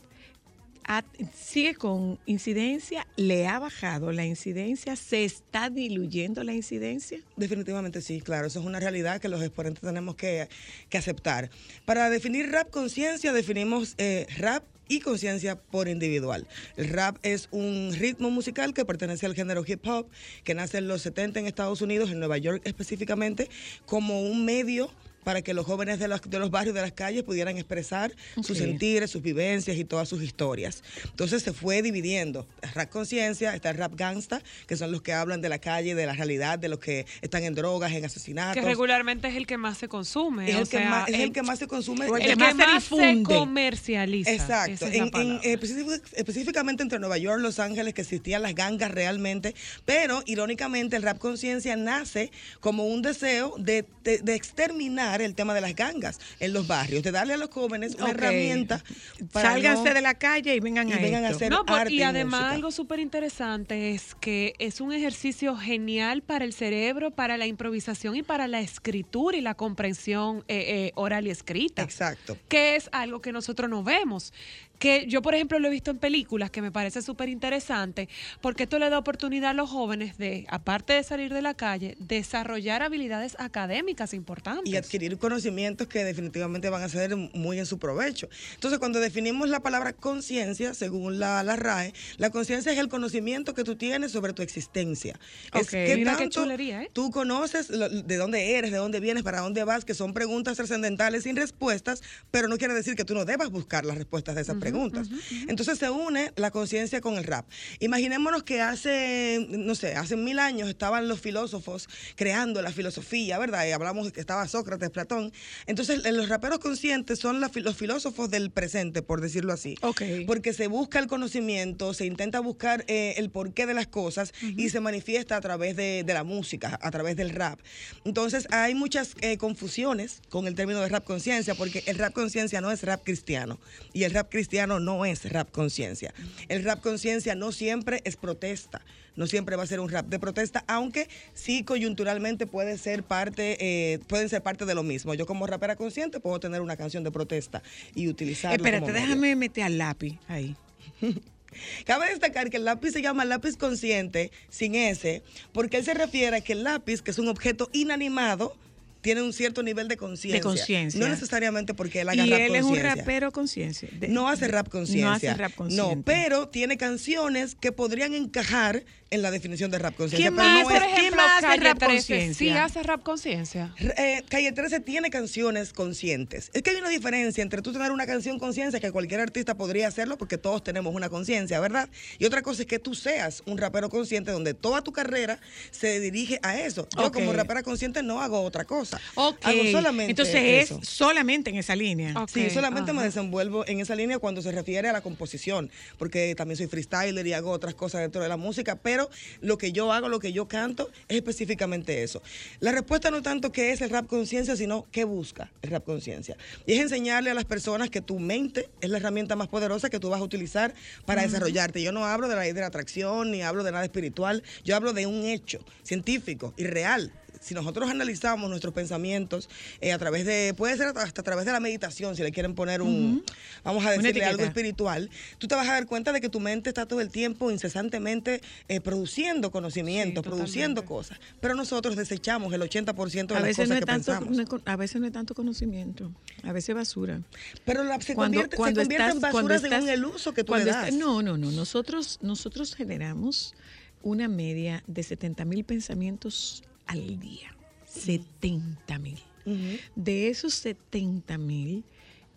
[1.33, 7.19] sigue con incidencia, le ha bajado la incidencia, se está diluyendo la incidencia.
[7.35, 10.47] Definitivamente sí, claro, eso es una realidad que los exponentes tenemos que,
[10.89, 11.49] que aceptar.
[11.85, 16.47] Para definir rap conciencia, definimos eh, rap y conciencia por individual.
[16.77, 20.07] El rap es un ritmo musical que pertenece al género hip hop,
[20.43, 23.49] que nace en los 70 en Estados Unidos, en Nueva York específicamente,
[23.85, 24.91] como un medio
[25.25, 28.57] para que los jóvenes de los, de los barrios, de las calles, pudieran expresar sus
[28.57, 30.83] sentires, sus vivencias y todas sus historias.
[31.03, 32.47] Entonces se fue dividiendo.
[32.61, 35.95] El rap conciencia, está el rap gangsta, que son los que hablan de la calle,
[35.95, 38.55] de la realidad, de los que están en drogas, en asesinatos.
[38.55, 40.49] Que regularmente es el que más se consume.
[40.49, 42.05] es o el, que más, es el que más se consume.
[42.07, 43.35] o el que que más más, se se, difunde.
[43.35, 44.31] comercializa.
[44.31, 44.85] Exacto.
[44.85, 49.55] Es En- en- específic- específicamente entre Nueva York, Los Ángeles, que existían las gangas realmente,
[49.85, 55.53] pero irónicamente el rap conciencia nace como un deseo de, de- de exterminar el tema
[55.53, 58.09] de las gangas en los barrios, de darle a los jóvenes una Ok.
[58.11, 58.83] herramienta
[59.31, 61.79] para Sálganse no- de la calle y vengan y a vengan a hacer No, por-
[61.79, 67.11] arte y además algo súper interesante es que es un ejercicio genial para el cerebro,
[67.11, 71.81] para la improvisación y para la escritura y la comprensión eh, eh, oral y escrita.
[71.83, 72.37] Exacto.
[72.49, 74.33] Que es algo que nosotros no vemos.
[74.79, 78.09] Que yo, por ejemplo, lo he visto en películas que me parece súper interesante,
[78.41, 81.95] porque esto le da oportunidad a los jóvenes de, aparte de salir de la calle,
[81.99, 84.71] desarrollar habilidades académicas importantes.
[84.71, 88.27] y adquirir conocimientos que definitivamente van a ser muy en su provecho.
[88.53, 93.53] Entonces, cuando definimos la palabra conciencia, según la, la RAE, la conciencia es el conocimiento
[93.53, 95.19] que tú tienes sobre tu existencia.
[95.53, 95.69] Es Ok.
[95.71, 96.89] que Mira qué tanto chulería, ¿eh?
[96.93, 100.57] tú conoces lo- de dónde eres, de dónde vienes, para dónde vas, que son preguntas
[100.57, 102.01] trascendentales sin respuestas,
[102.31, 105.07] pero no quiere decir que tú no debas buscar las respuestas de esas preguntas.
[105.47, 107.45] Entonces se une la conciencia con el rap.
[107.79, 113.67] Imaginémonos que hace, no sé, hace mil años estaban los filósofos creando la filosofía, ¿verdad?
[113.67, 115.31] Y hablamos de que estaba Sócrates, Platón.
[115.67, 119.75] Entonces eh, los raperos conscientes son la los filósofos del presente, por decirlo así.
[119.81, 120.01] Ok.
[120.27, 124.69] Porque se busca el conocimiento, se intenta buscar eh, el porqué de las cosas y
[124.69, 127.59] se manifiesta a través de, de la música, a través del rap.
[128.03, 132.61] Entonces hay muchas eh, confusiones con el término de rap conciencia, porque el rap conciencia
[132.61, 133.59] no es rap cristiano
[133.93, 136.13] y el rap cristiano no es rap conciencia.
[136.47, 138.81] El rap conciencia no siempre es protesta.
[139.15, 143.57] No siempre va a ser un rap de protesta, aunque sí coyunturalmente puede ser parte,
[143.59, 145.13] eh, pueden ser parte de lo mismo.
[145.13, 148.57] Yo como rapera consciente puedo tener una canción de protesta y utilizarla.
[148.57, 149.07] Espérate, como medio.
[149.07, 150.55] déjame meter al lápiz ahí.
[151.85, 156.37] Cabe destacar que el lápiz se llama lápiz consciente sin S, porque él se refiere
[156.37, 158.57] a que el lápiz, que es un objeto inanimado,
[159.05, 160.41] tiene un cierto nivel de conciencia.
[160.41, 160.99] conciencia.
[160.99, 162.95] No necesariamente porque él haga Y rap él es un conciencia.
[162.95, 163.89] rapero conciencia.
[163.99, 165.05] De- No hace rap conciencia.
[165.07, 165.95] No hace rap consciente.
[165.95, 168.83] No, pero tiene canciones que podrían encajar
[169.15, 170.29] en la definición de rap conciencia.
[170.29, 172.33] ¿Quién más, no por es- ejemplo, ejemplo, hace Calle rap 13 conciencia?
[172.37, 173.73] sí hace rap conciencia.
[173.97, 176.51] Eh, Calle 13 tiene canciones conscientes.
[176.53, 179.87] Es que hay una diferencia entre tú tener una canción conciencia, que cualquier artista podría
[179.87, 181.89] hacerlo porque todos tenemos una conciencia, ¿verdad?
[182.19, 185.39] Y otra cosa es que tú seas un rapero consciente donde toda tu carrera
[185.71, 186.87] se dirige a eso.
[186.97, 188.99] Yo como rapera consciente no hago otra cosa.
[189.15, 189.37] Ok.
[189.45, 190.79] Hago solamente Entonces eso.
[190.81, 192.13] es solamente en esa línea.
[192.31, 196.57] Sí, solamente me desenvuelvo en esa línea cuando se refiere a la composición, porque también
[196.57, 199.04] soy freestyler y hago otras cosas dentro de la música, pero
[199.41, 202.21] lo que yo hago, lo que yo canto, es específicamente eso.
[202.59, 206.37] La respuesta no tanto qué es el rap conciencia, sino qué busca el rap conciencia.
[206.65, 209.99] Y es enseñarle a las personas que tu mente es la herramienta más poderosa que
[209.99, 210.73] tú vas a utilizar
[211.05, 211.81] para desarrollarte.
[211.81, 214.75] Yo no hablo de la ley de la atracción, ni hablo de nada espiritual, yo
[214.75, 217.11] hablo de un hecho científico y real
[217.45, 221.51] si nosotros analizamos nuestros pensamientos eh, a través de, puede ser hasta a través de
[221.51, 223.23] la meditación, si le quieren poner un,
[223.63, 226.69] vamos a decirle algo espiritual, tú te vas a dar cuenta de que tu mente
[226.69, 231.19] está todo el tiempo incesantemente eh, produciendo conocimiento, Sí, produciendo cosas.
[231.39, 234.61] Pero nosotros desechamos el 80% de A las veces, cosas no es que tanto, pensamos.
[234.65, 236.11] a veces no es tanto conocimiento,
[236.43, 237.21] a veces basura.
[237.63, 240.33] Pero la- se Cuando- convierte, cuando se convierte en estás- basura estás- según el uso
[240.33, 240.93] que tú le está- das.
[240.93, 241.51] no, no, no.
[241.51, 243.53] Nosotros, nosotros generamos
[244.01, 247.55] una media de 70 mil pensamientos al día.
[247.85, 249.19] 70 mil.
[249.45, 249.77] Ujú.
[249.95, 251.83] De esos 70 mil,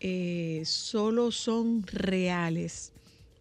[0.00, 2.92] eh, solo son reales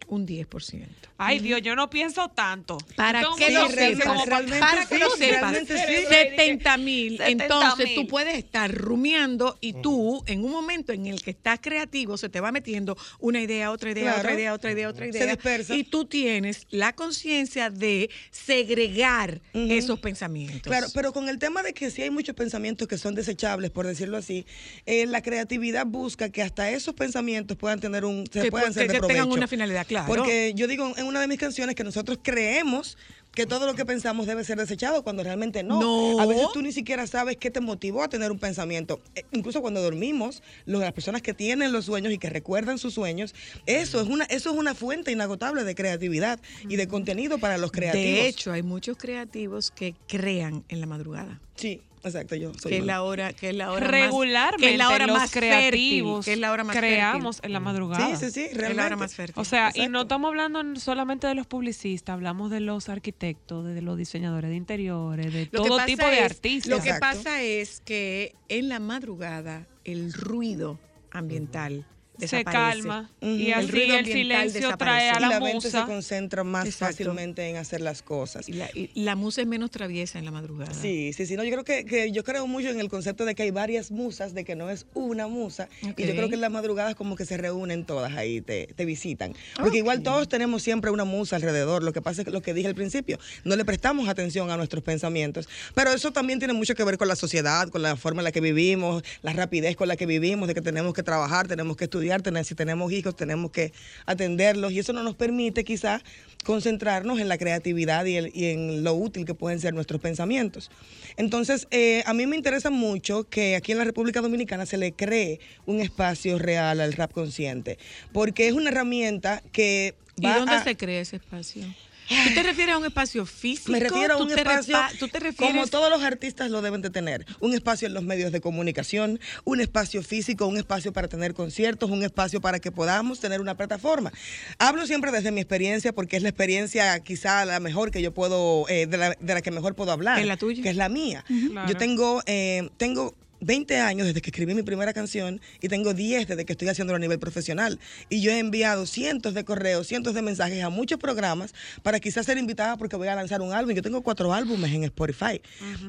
[0.08, 0.86] un 10%.
[1.18, 2.78] Ay, Dios, yo no pienso tanto.
[2.96, 6.04] Para que mucho lo sepas, para- sí, lo sepas, realmente sí.
[6.08, 7.18] 70 mil.
[7.18, 11.58] 70 Entonces tú puedes estar rumiando y tú, en un momento en el que estás
[11.60, 14.18] creativo, se te va metiendo una idea, otra idea, Claro.
[14.20, 15.26] otra idea, otra idea, otra Se idea.
[15.26, 15.74] dispersa.
[15.74, 20.62] Y tú tienes la conciencia de segregar esos pensamientos.
[20.62, 23.86] Claro, pero con el tema de que sí hay muchos pensamientos que son desechables, por
[23.86, 24.46] decirlo así,
[24.86, 28.74] eh, la creatividad busca que hasta esos pensamientos puedan tener un, se Que puedan pu-
[28.74, 29.34] ser que de tengan provecho.
[29.34, 30.22] una finalidad, claro.
[30.22, 32.96] Porque yo digo en una de mis canciones que nosotros creemos
[33.34, 35.78] que todo lo que pensamos debe ser desechado cuando realmente no.
[35.80, 36.20] No.
[36.20, 39.00] A veces tú ni siquiera sabes qué te motivó a tener un pensamiento.
[39.14, 42.94] Eh, incluso cuando dormimos, lo- las personas que tienen los sueños y que recuerdan sus
[42.94, 43.34] sueños,
[43.66, 47.70] eso es una eso es una fuente inagotable de creatividad y de contenido para los
[47.70, 48.02] creativos.
[48.22, 51.40] de hecho, hay muchos creativos que crean en la madrugada.
[51.54, 54.72] sí, exacto, yo soy que es la hora que es la hora más- Regularmente que
[54.72, 57.48] es la hora los más creativos fértil, que es la hora más creamos fértil.
[57.48, 58.16] en la madrugada.
[58.16, 58.86] Sí, sí, sí, Es la realmente.
[58.86, 59.34] hora más fértil.
[59.40, 63.82] O sea, y no estamos hablando solamente de los publicistas, hablamos de los arquitectos, de
[63.82, 66.68] los diseñadores de interiores, de Lo todo tipo de artistas.
[66.70, 67.18] Lo que Exacto.
[67.18, 70.78] pasa es que en la madrugada el ruido
[71.10, 71.84] ambiental
[72.26, 75.18] se calma y El así ruido el, silencio trae a desaparece.
[75.18, 75.86] y la, la mente se musa.
[75.86, 76.94] concentra más Exacto.
[76.94, 78.48] fácilmente en hacer las cosas.
[78.48, 80.72] Y la, y la musa es menos traviesa en la madrugada.
[80.74, 83.34] Sí, sí, sí, no, yo creo que, que yo creo mucho en el concepto de
[83.34, 86.40] que hay varias musas, de que no es una musa, y yo creo que en
[86.40, 89.34] las madrugadas como que se reúnen todas ahí, te, te visitan.
[89.56, 92.54] Porque igual todos tenemos siempre una musa alrededor, lo que pasa es que lo que
[92.54, 96.74] dije al principio, no le prestamos atención a nuestros pensamientos, pero eso también tiene mucho
[96.74, 99.88] que ver con la sociedad, con la forma en la que vivimos, la rapidez con
[99.88, 103.14] la que vivimos, de que tenemos que trabajar, tenemos que estudiar, tener, si tenemos hijos,
[103.14, 103.72] tenemos que
[104.06, 106.02] atenderlos, y eso no nos permite quizá
[106.44, 110.70] concentrarnos en la creatividad y, el- y en lo útil que pueden ser nuestros pensamientos.
[111.16, 114.92] Entonces, eh, a mí me interesa mucho que aquí en la República Dominicana se le
[114.92, 117.78] cree un espacio real al rap consciente,
[118.12, 119.94] porque es una herramienta que...
[120.20, 121.62] ¿Y va dónde a- se crea ese espacio?
[122.08, 123.72] ¿Tú te refieres a un espacio físico?
[123.72, 126.82] me refiero a ¿Tú un espacio ¿Tú te refieres como todos los artistas lo deben
[126.82, 127.26] de tener.
[127.40, 131.90] Un espacio en los medios de comunicación, un espacio físico, un espacio para tener conciertos,
[131.90, 134.12] un espacio para que podamos tener una plataforma.
[134.58, 138.68] Hablo siempre desde mi experiencia porque es la experiencia quizá la mejor que yo puedo,
[138.68, 140.18] eh, de, la, de la que mejor puedo hablar.
[140.18, 140.62] ¿Es la tuya?
[140.62, 141.24] Que es la mía.
[141.50, 141.68] Claro.
[141.68, 146.28] Yo tengo, eh, tengo 20 años desde que escribí mi primera canción y tengo 10
[146.28, 147.78] desde que estoy haciéndolo a nivel profesional.
[148.08, 152.26] Y yo he enviado cientos de correos, cientos de mensajes a muchos programas para quizás
[152.26, 153.74] ser invitada porque voy a lanzar un álbum.
[153.74, 155.40] Yo tengo cuatro álbumes en Spotify.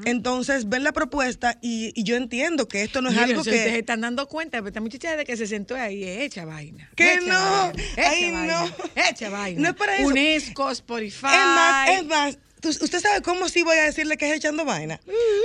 [0.04, 3.64] Entonces, ven la propuesta y, y yo entiendo que esto no es Mira, algo ustedes
[3.64, 3.78] se que...
[3.78, 6.90] están dando cuenta, pero esta muchacha desde que se sentó ahí es hecha vaina.
[6.96, 7.34] ¡Que Hecha no!
[7.72, 8.74] vaina, hecha ¡Ay, vaina, no!
[9.10, 9.60] Hecha vaina.
[9.60, 10.06] No es para eso.
[10.08, 11.26] UNESCO, Spotify.
[11.26, 12.38] Es más, es más,
[12.68, 15.00] usted sabe cómo sí voy a decirle que es echando vaina.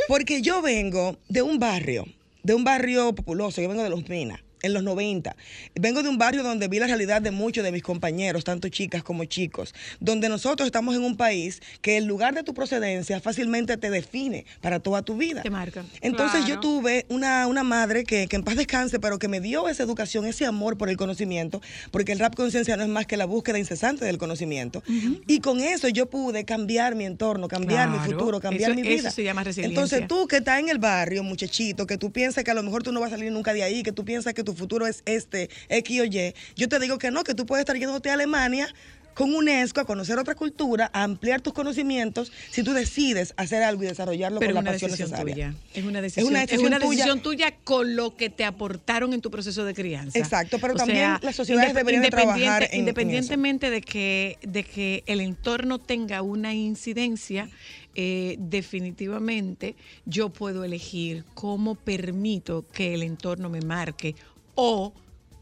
[0.07, 2.05] Porque yo vengo de un barrio,
[2.43, 4.39] de un barrio populoso, yo vengo de Los Minas.
[4.65, 5.35] En los 90.
[5.75, 9.03] Vengo de un barrio donde vi la realidad de muchos de mis compañeros, tanto chicas
[9.03, 13.77] como chicos, donde nosotros estamos en un país que el lugar de tu procedencia fácilmente
[13.77, 15.41] te define para toda tu vida.
[15.41, 15.83] Te marca.
[16.01, 19.69] Entonces yo tuve una, una madre que, que en paz descanse, pero que me dio
[19.69, 21.61] esa educación, ese amor por el conocimiento,
[21.91, 24.81] porque el rap conciencia no es más que la búsqueda incesante del conocimiento.
[25.27, 28.97] Y con eso yo pude cambiar mi entorno, cambiar mi futuro, cambiar Eso- mi eso
[29.01, 29.11] vida.
[29.11, 29.69] se llama resiliencia.
[29.79, 32.81] Entonces tú que estás en el barrio, muchachito, que tú piensas que a lo mejor
[32.83, 35.01] tú no vas a salir nunca de ahí, que tú piensas que tu futuro es
[35.05, 38.13] este, X o Y, yo te digo que no, que tú puedes estar yéndote a
[38.13, 38.73] Alemania
[39.13, 43.81] con UNESCO a conocer otra cultura, a ampliar tus conocimientos, si tú decides hacer algo
[43.83, 45.51] y desarrollarlo Pero es con la una pasión decisión necesaria.
[45.51, 45.55] tuya.
[45.73, 46.79] Es una decisión, una decisión tuya.
[46.89, 50.19] decisión tuya con lo que te aportaron en tu proceso de crianza.
[50.19, 54.65] Exacto, pero O también sea, las sociedades deberían de trabajar en Independientemente de que, de
[54.65, 57.49] que el entorno tenga una incidencia,
[57.95, 64.15] eh, definitivamente yo puedo elegir cómo permito que el entorno me marque
[64.55, 64.91] o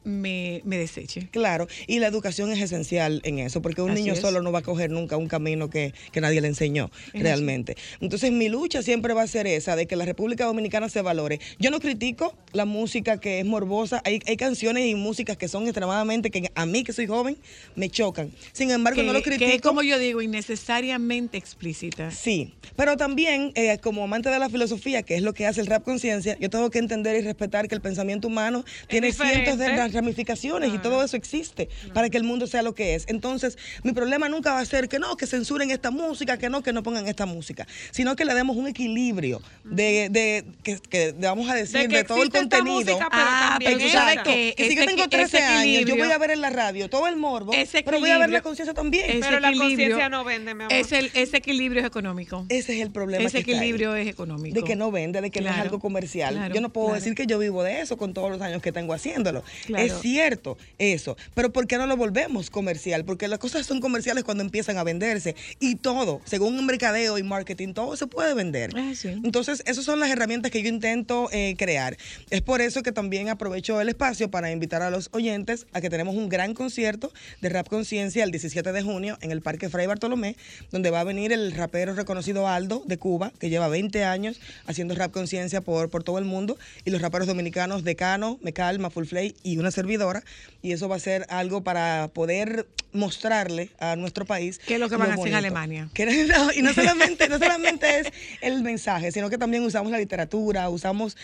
[0.04, 1.28] me, me deseche.
[1.32, 4.20] Claro, y la educación es esencial en eso, porque un Así niño es.
[4.20, 7.76] solo no va a coger nunca un camino que, que nadie le enseñó Es realmente.
[8.02, 11.40] Entonces mi lucha siempre va a ser esa, de que la República Dominicana se valore.
[11.60, 15.64] Yo no critico la música que es morbosa, hay, hay canciones y músicas que son
[15.64, 17.38] extremadamente, que a mí que soy joven,
[17.76, 18.32] me chocan.
[18.52, 19.52] Sin embargo, Que, no lo que critico.
[19.52, 22.12] es como yo digo, innecesariamente explícita.
[22.12, 25.68] Sí, pero también eh, como amante de la filosofía, que es lo que hace el
[25.68, 29.74] rap conciencia, yo tengo que entender y respetar que el pensamiento humano tiene cientos de
[29.94, 33.06] ramificaciones y todo eso existe para que el mundo sea lo que es.
[33.08, 36.62] Entonces, mi problema nunca va a ser que no, que censuren esta música, que no,
[36.64, 41.14] que no pongan esta música, sino que le demos un equilibrio de, de que, que
[41.20, 42.76] vamos a decir, de, que todo el contenido.
[42.76, 44.30] música, pero Ah, pero tú sabes Exacto.
[44.32, 46.50] que Que si yo tengo equi- 13 ese años, yo voy a ver en la
[46.50, 47.52] radio todo el morbo,
[47.86, 49.06] pero voy a ver la conciencia también.
[49.10, 50.74] ese Pero la equilibrio conciencia no vende, mi amor.
[50.74, 52.46] Es el, ese equilibrio es económico.
[52.50, 53.24] Ese es el problema.
[53.26, 53.58] Ese que está ahí.
[53.70, 54.56] equilibrio es económico.
[54.56, 56.34] De que no vende, de que no es algo comercial.
[56.36, 57.00] claro, yo no puedo claro.
[57.00, 59.44] decir que yo vivo de eso con todos los años que tengo haciéndolo.
[59.84, 59.96] Claro.
[59.96, 61.18] Es cierto eso.
[61.34, 63.06] Pero ¿por qué no lo volvemos comercial?
[63.06, 65.36] Porque las cosas son comerciales cuando empiezan a venderse.
[65.60, 68.72] Y todo, según mercadeo y marketing, todo se puede vender.
[68.76, 69.10] Ah, sí.
[69.24, 71.98] Entonces, esas son las herramientas que yo intento eh, crear.
[72.30, 75.90] Es por eso que también aprovecho el espacio para invitar a los oyentes a que
[75.90, 77.12] tenemos un gran concierto
[77.42, 80.36] de Rap Conciencia el 17 de junio en el Parque Fray Bartolomé,
[80.72, 84.96] donde va a venir el rapero reconocido Aldo de Cuba, que lleva 20 años haciendo
[84.96, 89.36] Rap Conciencia por, por todo el mundo, y los raperos dominicanos Decano, Mecal, Full Flay
[89.44, 90.24] y una servidora.
[90.62, 94.60] Y eso va a ser algo para poder mostrarle a nuestro país.
[94.66, 95.36] ¿Qué es lo que van a hacer en.
[95.36, 95.90] Alemania?
[95.94, 98.08] Que no, y no solamente, no solamente es
[98.42, 101.18] el mensaje, sino que también usamos la literatura, usamos...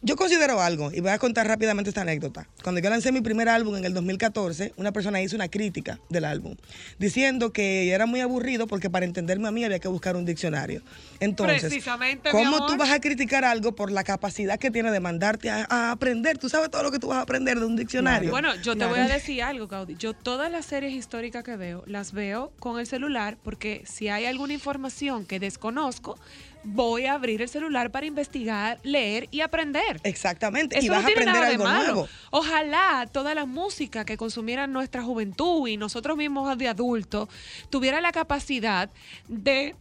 [0.00, 2.46] Yo considero algo, y voy a contar rápidamente esta anécdota.
[2.62, 6.24] Cuando yo lancé mi primer álbum en el 2014, una persona hizo una crítica del
[6.24, 6.54] álbum,
[7.00, 10.82] diciendo que era muy aburrido porque para entenderme a mí había que buscar un diccionario.
[11.18, 15.50] Entonces, Precisamente, ¿cómo tú vas a criticar algo por la capacidad que tiene de mandarte
[15.50, 16.38] a, a aprender?
[16.38, 18.30] Tú sabes todo lo que tú vas a aprender de un diccionario.
[18.30, 18.90] Bueno, yo te Claro.
[18.92, 19.96] voy a decir algo, Gaudi.
[19.96, 24.26] Yo todas las series históricas que veo, las veo con el celular porque si hay
[24.26, 26.18] alguna información que desconozco,
[26.64, 30.00] voy a abrir el celular para investigar, leer y aprender.
[30.04, 30.78] Exactamente.
[30.78, 31.92] Eso y vas no a aprender nada de algo malo.
[31.92, 32.08] nuevo.
[32.30, 37.28] Ojalá toda la música que consumiera nuestra juventud y nosotros mismos de adultos
[37.70, 38.90] tuviera la capacidad
[39.28, 39.74] de,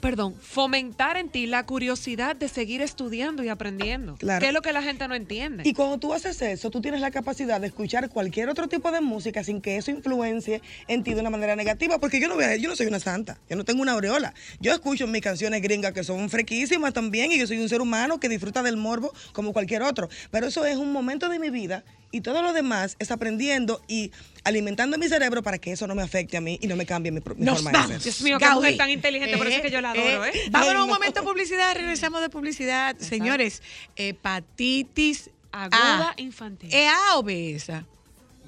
[0.00, 4.16] perdón, fomentar en ti la curiosidad de seguir estudiando y aprendiendo.
[4.16, 4.40] Claro.
[4.40, 5.62] Que es lo que la gente no entiende.
[5.66, 9.00] Y cuando tú haces eso, tú tienes la capacidad de escuchar cualquier otro tipo de
[9.00, 11.98] música sin que eso influencie en ti de una manera negativa.
[11.98, 14.34] Porque yo no, voy a- yo no soy una santa, yo no tengo una aureola.
[14.60, 18.18] Yo escucho mis canciones gringas que son frequísimas también y yo soy un ser humano
[18.20, 20.08] que disfruta del morbo como cualquier otro.
[20.30, 24.10] Pero eso es un momento de mi vida y todo lo demás es aprendiendo y
[24.44, 27.12] alimentando mi cerebro para que eso no me afecte a mí y no me cambie
[27.12, 27.88] mi, mi Nos forma vamos.
[27.88, 28.02] de ser.
[28.04, 30.32] Dios mío, qué mujer tan inteligente, por eso es que yo la adoro, ¿eh?
[30.50, 32.96] Vámonos Ay, un momento a publicidad, regresamos de publicidad.
[32.98, 33.62] Señores,
[33.96, 36.14] hepatitis Aguda A.
[36.16, 36.70] infantil.
[36.72, 37.84] ¿Es A o B esa?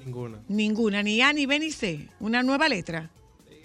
[0.05, 0.39] Ninguna.
[0.47, 2.07] Ninguna, ni A, ni B, ni C.
[2.19, 3.09] Una nueva letra.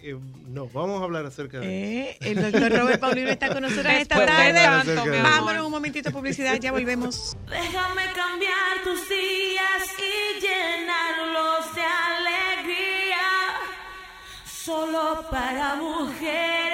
[0.00, 3.92] Eh, no, vamos a hablar acerca de Eh, el doctor Robert Paulino está con nosotros
[3.92, 5.22] esta de tarde.
[5.22, 7.36] Vámonos un momentito a publicidad, ya volvemos.
[7.48, 13.26] Déjame cambiar tus días y llenarlos de alegría.
[14.46, 16.67] Solo para mujeres.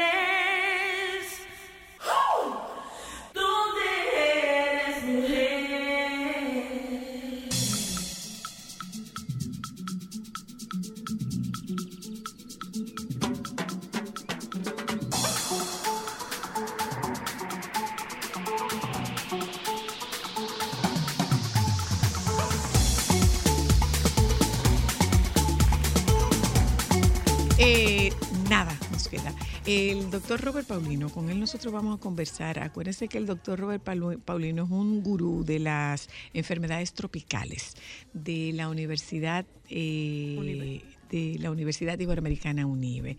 [29.66, 32.58] El doctor Robert Paulino, con él nosotros vamos a conversar.
[32.58, 37.74] Acuérdense que el doctor Robert Paulino es un gurú de las enfermedades tropicales
[38.12, 43.16] de la Universidad eh, de la Universidad Iberoamericana UNIBE.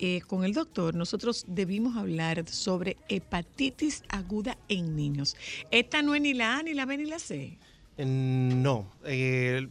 [0.00, 5.36] Eh, con el doctor nosotros debimos hablar sobre hepatitis aguda en niños.
[5.70, 7.56] Esta no es ni la A, ni la B, ni la C.
[7.98, 8.90] Eh, No.
[9.04, 9.68] Eh,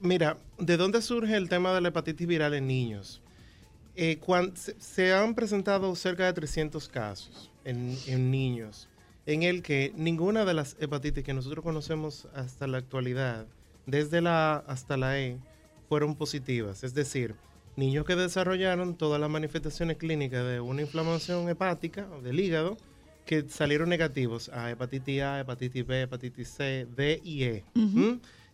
[0.00, 3.20] mira, ¿de dónde surge el tema de la hepatitis viral en niños?
[3.94, 4.18] Eh,
[4.54, 8.88] se, se han presentado cerca de 300 casos en, en niños
[9.26, 13.46] en el que ninguna de las hepatitis que nosotros conocemos hasta la actualidad,
[13.86, 15.38] desde la A hasta la E,
[15.88, 16.82] fueron positivas.
[16.84, 17.34] Es decir,
[17.76, 22.76] niños que desarrollaron todas las manifestaciones clínicas de una inflamación hepática o del hígado
[23.26, 27.64] que salieron negativos a hepatitis A, hepatitis B, hepatitis C, D y E,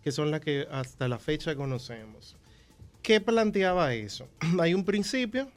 [0.02, 2.36] que son las que hasta la fecha conocemos.
[3.02, 4.28] ¿Qué planteaba eso?
[4.60, 5.50] Hay un principio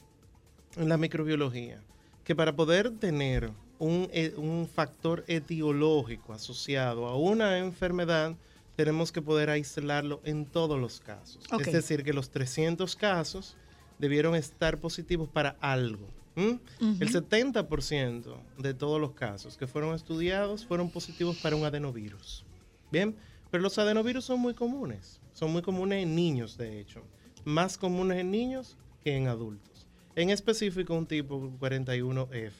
[0.75, 1.81] en la microbiología
[2.23, 8.35] que para poder tener un, eh, un factor etiológico asociado a una enfermedad,
[8.75, 11.43] tenemos que poder aislarlo en todos los casos.
[11.51, 11.61] Ok.
[11.61, 13.55] Es decir, que los 300 casos
[13.99, 16.07] debieron estar positivos para algo.
[16.35, 16.59] ¿m?
[16.79, 22.45] El 70% de todos los casos que fueron estudiados fueron positivos para un adenovirus.
[22.91, 23.15] Bien,
[23.49, 25.19] pero los adenovirus son muy comunes.
[25.33, 27.03] Son muy comunes en niños, de hecho.
[27.45, 29.87] Más comunes en niños que en adultos.
[30.15, 32.51] En específico, un tipo 41F.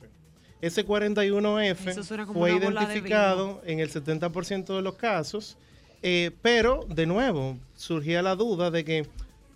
[0.61, 5.57] Ese 41F Eso suena como fue identificado en el 70% de los casos,
[6.03, 9.07] eh, pero de nuevo surgía la duda de que,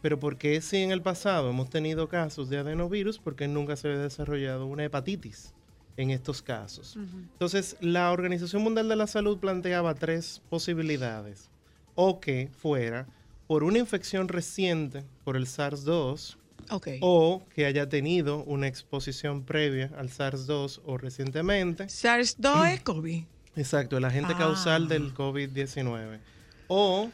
[0.01, 3.75] pero ¿por qué si en el pasado hemos tenido casos de adenovirus, por qué nunca
[3.75, 5.53] se había desarrollado una hepatitis
[5.95, 6.97] en estos casos?
[6.97, 11.51] Entonces, la Organización Mundial de la Salud planteaba tres posibilidades,
[11.93, 13.07] o que fuera
[13.47, 16.37] por una infección reciente por el SARS-2,
[16.71, 16.87] Ok.
[17.01, 21.85] o que haya tenido una exposición previa al SARS-2 o recientemente.
[21.85, 23.23] SARS-2 es COVID.
[23.55, 24.37] Exacto, el agente Ah.
[24.37, 26.19] causal del COVID-19.
[26.67, 27.09] O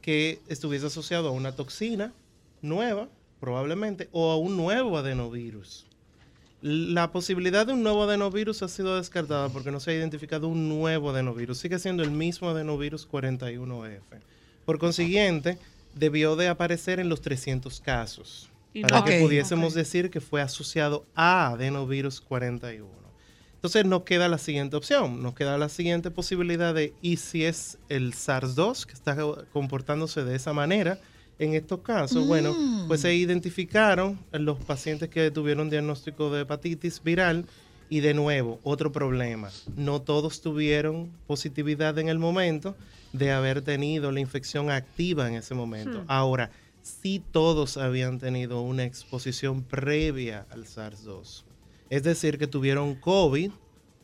[0.00, 2.12] que estuviese asociado a una toxina
[2.62, 3.08] nueva,
[3.40, 5.86] probablemente, o a un nuevo adenovirus.
[6.62, 10.68] La posibilidad de un nuevo adenovirus ha sido descartada porque no se ha identificado un
[10.70, 11.58] nuevo adenovirus.
[11.58, 14.00] Sigue siendo el mismo adenovirus 41F.
[14.64, 15.58] Por consiguiente,
[15.94, 19.04] debió de aparecer en los 300 casos Y para no.
[19.04, 23.04] que pudiésemos decir que fue asociado a adenovirus 41.
[23.54, 27.78] Entonces nos queda la siguiente opción, nos queda la siguiente posibilidad de, ¿y si es
[27.88, 29.16] el SARS-2 que está
[29.54, 30.98] comportándose de esa manera?
[31.38, 32.54] En estos casos, bueno,
[32.86, 37.46] pues se identificaron los pacientes que tuvieron diagnóstico de hepatitis viral
[37.88, 42.76] y de nuevo, otro problema, no todos tuvieron positividad en el momento
[43.14, 46.04] de haber tenido la infección activa en ese momento.
[46.08, 46.50] Ahora,
[46.82, 51.44] sí todos habían tenido una exposición previa al SARS-2.
[51.90, 53.50] Es decir, que tuvieron COVID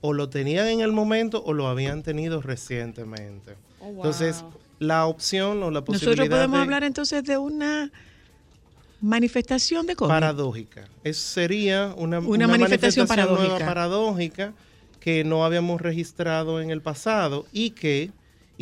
[0.00, 3.56] o lo tenían en el momento o lo habían tenido recientemente.
[3.80, 3.96] Oh, wow.
[3.96, 4.44] Entonces,
[4.78, 7.90] la opción o la posibilidad Nosotros podemos de- hablar entonces de una
[9.00, 10.08] manifestación de COVID.
[10.08, 10.88] paradójica.
[11.04, 13.66] Eso sería una, Una manifestación nueva paradójica.
[13.66, 14.52] paradójica
[15.00, 18.10] que no habíamos registrado en el pasado y que,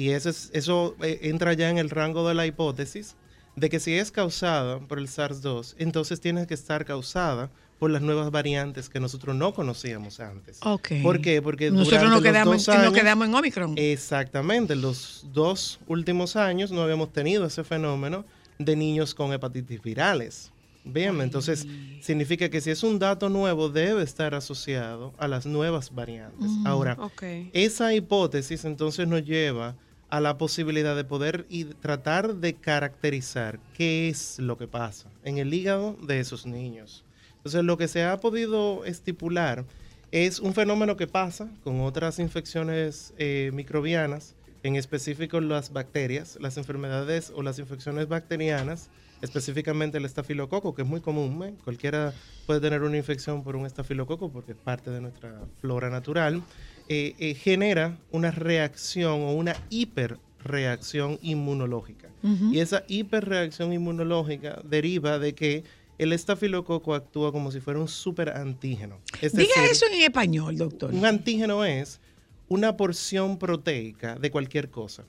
[0.00, 3.16] y eso, es- eso eh, entra ya en el rango de la hipótesis,
[3.56, 8.02] de que si es causada por el SARS-2, entonces tiene que estar causada por las
[8.02, 10.58] nuevas variantes que nosotros no conocíamos antes.
[10.62, 10.88] Ok.
[11.02, 11.42] ¿Por qué?
[11.42, 13.74] Porque Nosotros nos quedamos, nos años- quedamos en Omicron.
[13.76, 18.24] Exactamente, los dos últimos años no habíamos tenido ese fenómeno
[18.58, 20.50] de niños con hepatitis virales.
[20.84, 21.66] Bien, entonces
[22.00, 26.48] significa que si es un dato nuevo debe estar asociado a las nuevas variantes.
[26.64, 27.22] Ahora, Ok.
[27.52, 29.74] esa hipótesis entonces nos lleva
[30.10, 35.38] a la posibilidad de poder y tratar de caracterizar qué es lo que pasa en
[35.38, 37.04] el hígado de esos niños.
[37.36, 39.64] Entonces, lo que se ha podido estipular
[40.10, 46.56] es un fenómeno que pasa con otras infecciones eh, microbianas, en específico las bacterias, las
[46.56, 48.88] enfermedades o las infecciones bacterianas,
[49.22, 51.42] específicamente el estafilococo, que es muy común.
[51.44, 51.54] ¿eh?
[51.64, 52.12] Cualquiera
[52.46, 56.42] puede tener una infección por un estafilococo porque es parte de nuestra flora natural.
[56.90, 62.08] eh, eh, genera una reacción o una hiperreacción inmunológica.
[62.50, 65.64] Y esa hiperreacción inmunológica deriva de que
[65.98, 68.98] el estafilococo actúa como si fuera un superantígeno.
[69.20, 70.92] Es Diga decir, eso en español, doctor.
[70.92, 72.00] un antígeno es
[72.48, 75.04] una porción proteica de cualquier cosa.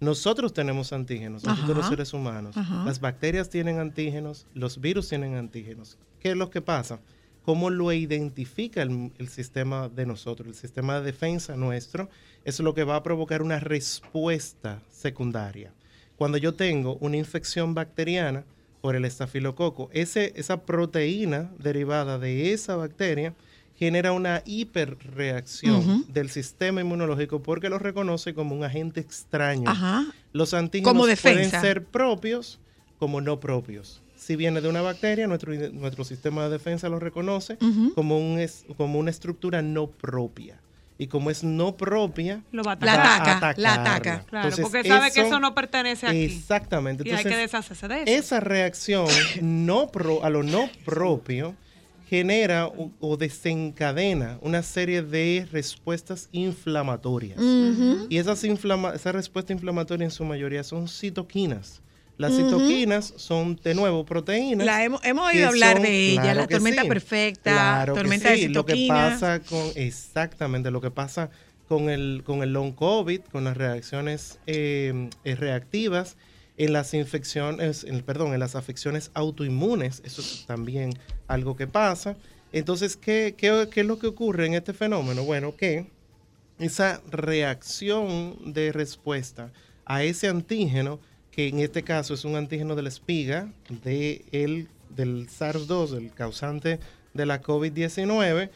[0.00, 1.78] Nosotros tenemos antígenos, nosotros Ajá.
[1.78, 2.56] los seres humanos.
[2.56, 2.84] Ajá.
[2.84, 5.98] Las bacterias tienen antígenos, los virus tienen antígenos.
[6.20, 7.00] ¿Qué es lo que pasa?
[7.44, 12.08] ¿Cómo lo identifica el, el sistema de nosotros, el sistema de defensa nuestro?
[12.44, 15.72] Es lo que va a provocar una respuesta secundaria.
[16.16, 18.44] Cuando yo tengo una infección bacteriana,
[18.80, 19.90] por el estafilococo.
[19.92, 23.34] Ese, esa proteína derivada de esa bacteria
[23.80, 29.68] genera una hiperreacción del sistema inmunológico porque lo reconoce como un agente extraño.
[29.68, 30.04] Ajá.
[30.32, 32.60] Los antígenos pueden ser propios
[32.98, 34.02] como no propios.
[34.16, 37.56] Si viene de una bacteria, nuestro, nuestro sistema de defensa lo reconoce
[37.94, 40.60] como, un, es- como una estructura no propia.
[40.98, 43.36] Y como es no propia, Lo va a La atacar.
[43.38, 44.24] ataca, la ataca.
[44.28, 46.24] Claro, Entonces, porque sabe que eso no pertenece aquí.
[46.24, 47.08] Exactamente.
[47.08, 48.12] Y hay que deshacerse de eso.
[48.12, 49.06] esa reacción
[49.40, 51.54] no pro- a lo no propio
[52.10, 57.38] genera o, o desencadena una serie de respuestas inflamatorias.
[58.08, 61.82] Y esas, inflama esas respuestas inflamatorias en su mayoría son citoquinas.
[62.18, 64.66] Las citoquinas son, de nuevo, proteínas.
[64.66, 66.88] La hemos, oído hablar son- de ella, claro la tormenta sí.
[66.88, 68.40] perfecta, Claro que tormenta sí.
[68.42, 69.12] de Lo que citoquinas.
[69.20, 71.30] pasa con, exactamente, lo que pasa
[71.68, 76.16] con el, con el long COVID, con las reacciones eh, reactivas,
[76.64, 80.92] en las infecciones, en- perdón, en las afecciones autoinmunes, eso es también
[81.26, 82.16] algo que pasa.
[82.52, 85.24] Entonces, ¿qué, qué, qué es lo que ocurre en este fenómeno?
[85.24, 85.86] Bueno, que
[86.58, 89.50] esa reacción de respuesta
[89.86, 91.00] a ese antígeno,
[91.30, 93.50] que en este caso es un antígeno de la espiga
[93.84, 96.78] de el, del SARS-2, el causante
[97.14, 98.50] de la COVID-19,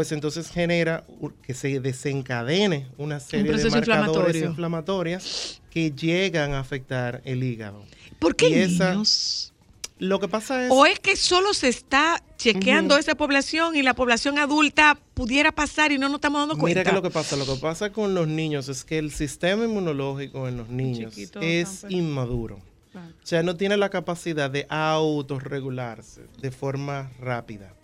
[0.00, 1.04] pues entonces genera
[1.42, 7.84] que se desencadene una serie de marcadores inflamatorias que llegan a afectar el hígado.
[8.18, 9.52] ¿Por qué Y esa- niños?
[9.98, 10.72] Lo que pasa es...
[10.72, 15.92] ¿O es que solo se está chequeando esa población y la población adulta pudiera pasar
[15.92, 16.80] y no nos estamos dando cuenta?
[16.80, 19.66] Mira que lo que pasa, lo que pasa con los niños es que el sistema
[19.66, 22.58] inmunológico en los niños es inmaduro.
[22.90, 23.12] Claro.
[23.22, 27.74] O sea, no tiene la capacidad de autorregularse de forma rápida.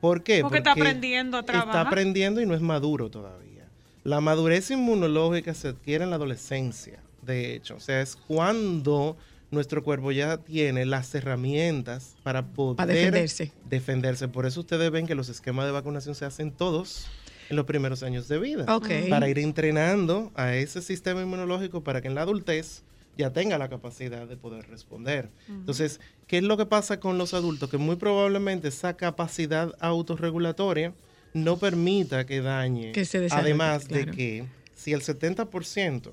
[0.00, 0.40] ¿Por qué?
[0.42, 1.86] Porque está aprendiendo a Está trabajar.
[1.86, 3.66] aprendiendo y no es maduro todavía.
[4.04, 7.76] La madurez inmunológica se adquiere en la adolescencia, de hecho.
[7.76, 9.16] O sea, es cuando
[9.50, 13.52] nuestro cuerpo ya tiene las herramientas para poder Para defenderse.
[13.68, 14.28] defenderse.
[14.28, 17.06] Por eso ustedes ven que los esquemas de vacunación se hacen todos
[17.50, 18.64] en los primeros años de vida.
[19.10, 22.82] Para ir entrenando a ese sistema inmunológico para que en la adultez
[23.16, 25.28] ya tenga la capacidad de poder responder.
[25.48, 27.70] Entonces, ¿qué es lo que pasa con los adultos?
[27.70, 30.94] Que muy probablemente esa capacidad autorregulatoria
[31.34, 32.92] no permita que dañe.
[32.92, 34.06] Que se Además claro.
[34.06, 34.44] de que
[34.74, 36.12] si el 70%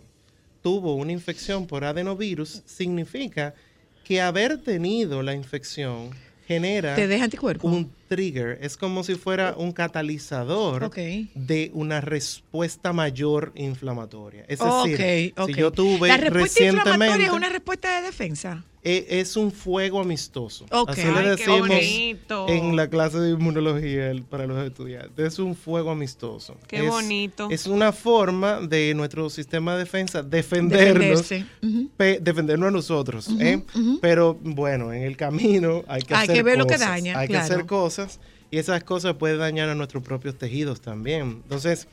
[0.61, 3.53] tuvo una infección por adenovirus, significa
[4.03, 6.11] que haber tenido la infección
[6.47, 7.71] genera ¿Te deja anticuerpos?
[7.71, 8.57] un trigger.
[8.61, 10.97] Es como si fuera un catalizador Ok.
[11.35, 14.45] de una respuesta mayor inflamatoria.
[14.47, 15.47] Es decir, ok.
[15.47, 18.63] si yo tuve La respuesta inflamatoria recientemente, es una respuesta de defensa.
[18.89, 20.65] E- es un fuego amistoso.
[20.71, 20.89] Ok.
[20.91, 21.69] Así le decimos
[22.47, 25.33] en la clase de inmunología para los estudiantes.
[25.33, 26.55] Es un fuego amistoso.
[26.67, 27.49] Qué Es- bonito.
[27.51, 31.27] Es una forma de nuestro sistema de defensa defendernos
[31.97, 33.29] pe- defendernos a nosotros.
[33.39, 33.61] ¿eh?
[34.01, 37.27] Pero bueno, en el camino hay que Hay hacer que ver lo que daña, Hay
[37.27, 37.45] claro.
[37.47, 38.19] que hacer cosas
[38.49, 41.41] y esas cosas pueden dañar a nuestros propios tejidos también.
[41.43, 41.87] Entonces,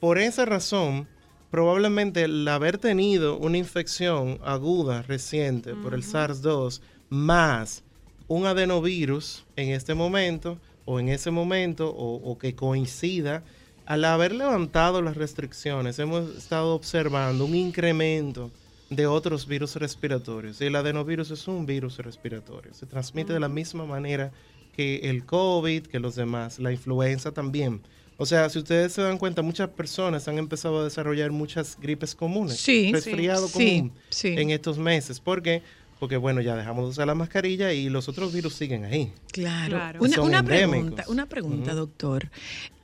[0.00, 1.06] por esa razón,
[1.50, 7.82] probablemente el haber tenido una infección aguda reciente por el SARS-2 más
[8.28, 13.42] un adenovirus en este momento o en ese momento o, o que coincida,
[13.86, 18.50] al haber levantado las restricciones, hemos estado observando un incremento
[18.90, 20.60] de otros virus respiratorios.
[20.60, 22.74] Y el adenovirus es un virus respiratorio.
[22.74, 24.32] Se transmite de la misma manera
[24.76, 27.80] que el COVID, que los demás, la influenza también.
[28.22, 32.14] O sea, si ustedes se dan cuenta, muchas personas han empezado a desarrollar muchas gripes
[32.14, 32.58] comunes.
[32.58, 34.34] Sí, resfriado sí, común sí.
[34.36, 35.20] en estos meses.
[35.20, 35.62] ¿Por qué?
[35.98, 39.10] Porque bueno, ya dejamos de usar la mascarilla y los otros virus siguen ahí.
[39.32, 39.76] Claro.
[39.76, 40.00] Claro.
[40.02, 40.70] Una, Son una endémicos.
[40.70, 41.80] pregunta, una pregunta, Ujú.
[41.80, 42.30] doctor.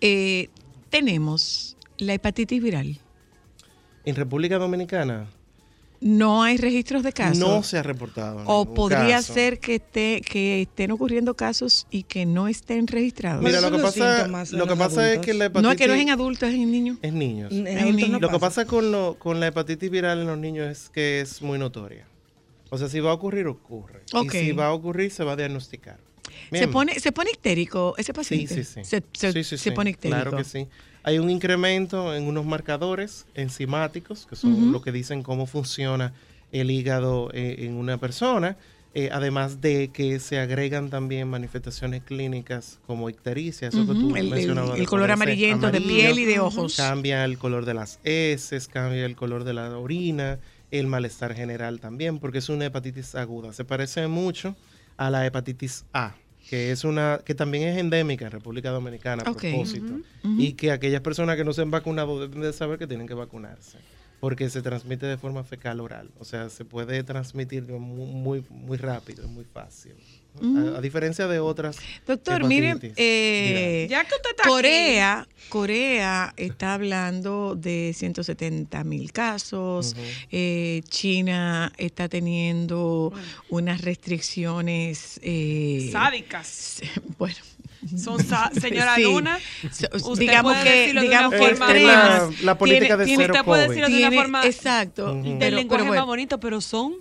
[0.01, 0.49] Eh,
[0.89, 2.99] tenemos la hepatitis viral.
[4.07, 5.27] En República Dominicana
[6.01, 7.39] No hay registros de casos.
[7.39, 8.43] no se ha reportado.
[8.47, 9.33] o podría caso.
[9.35, 13.43] ser que, esté, que estén ocurriendo casos y que no estén registrados.
[13.43, 15.95] Mira, lo ¿Cuáles que pasa, lo que es que la hepatitis no es que no
[15.95, 16.99] es en adultos, es en niños.
[17.03, 17.53] es niños.
[17.53, 18.65] En adultos no Lo que pasa.
[18.67, 22.07] con, lo- con la hepatitis viral en los niños es que es muy notoria.
[22.71, 24.03] O sea, si va a ocurrir, ocurre.
[24.25, 25.99] Y si va a ocurrir, se va a diagnosticar.
[26.53, 28.55] Se pone, se pone histérico ese Sí, paciente.
[28.55, 28.85] sí, sí.
[28.85, 29.71] Se, se- Sí, sí, se sí.
[29.71, 30.21] pone histérico.
[30.21, 30.67] Claro que sí.
[31.07, 34.73] Hay un incremento en unos marcadores enzimáticos, que son Ujú.
[34.73, 36.13] lo que dicen cómo funciona
[36.53, 38.57] el hígado eh, en una persona.
[38.99, 44.31] eh, además de que se agregan también manifestaciones clínicas como ictericia, eso que tú el,
[44.31, 44.79] mencionabas.
[44.79, 46.77] el color amarillento de piel y de ojos.
[46.77, 50.39] Cambia el color de las heces, cambia el color de la orina,
[50.71, 53.53] el malestar general también, porque es una hepatitis aguda.
[53.53, 54.57] Se parece mucho
[54.97, 56.15] a la hepatitis A,
[56.49, 59.95] que es una que también es endémica en República Dominicana a propósito,
[60.39, 63.15] y que aquellas personas que no se han vacunado deben de saber que tienen que
[63.15, 63.79] vacunarse.
[64.19, 66.11] porque se transmite de forma fecal oral.
[66.19, 69.93] O sea, se puede transmitir de mu- muy, muy rápido, es muy fácil.
[70.43, 71.77] A, a diferencia de otras.
[72.07, 74.51] Doctor, mire, eh, Ya que usted está aquí.
[74.51, 79.93] Corea, Corea está hablando de 170 mil casos.
[79.93, 80.01] Ujú.
[80.33, 83.13] eh, China está teniendo
[83.49, 85.19] unas restricciones.
[85.23, 86.81] eh, Sádicas.
[87.19, 87.37] Bueno.
[88.03, 88.19] Son
[88.61, 89.03] señora Sí.
[89.03, 92.31] Luna, usted digamos puede que, decirlo de digamos una que forma extremas.
[92.31, 93.69] más- la política de Tiene- cero usted puede COVID.
[93.77, 95.13] decirlo de una tiene- forma exacto.
[95.13, 95.23] Ujú.
[95.23, 96.95] del pero- lenguaje pero bueno, más bonito, pero son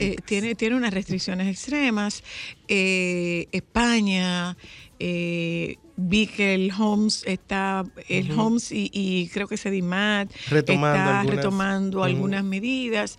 [0.00, 2.22] eh, tiene, tiene unas restricciones extremas.
[2.68, 4.56] Eh, España,
[4.98, 8.30] eh, vi que el Homs está, el.
[8.32, 13.18] Homs y, y creo que Sedimat Retomando está algunas- retomando algunas medidas.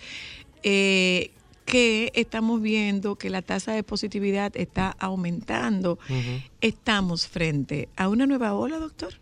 [0.63, 1.31] eh,
[1.65, 5.99] que estamos viendo que la tasa de positividad está aumentando.
[6.61, 9.13] ¿Estamos frente a una nueva ola, doctor?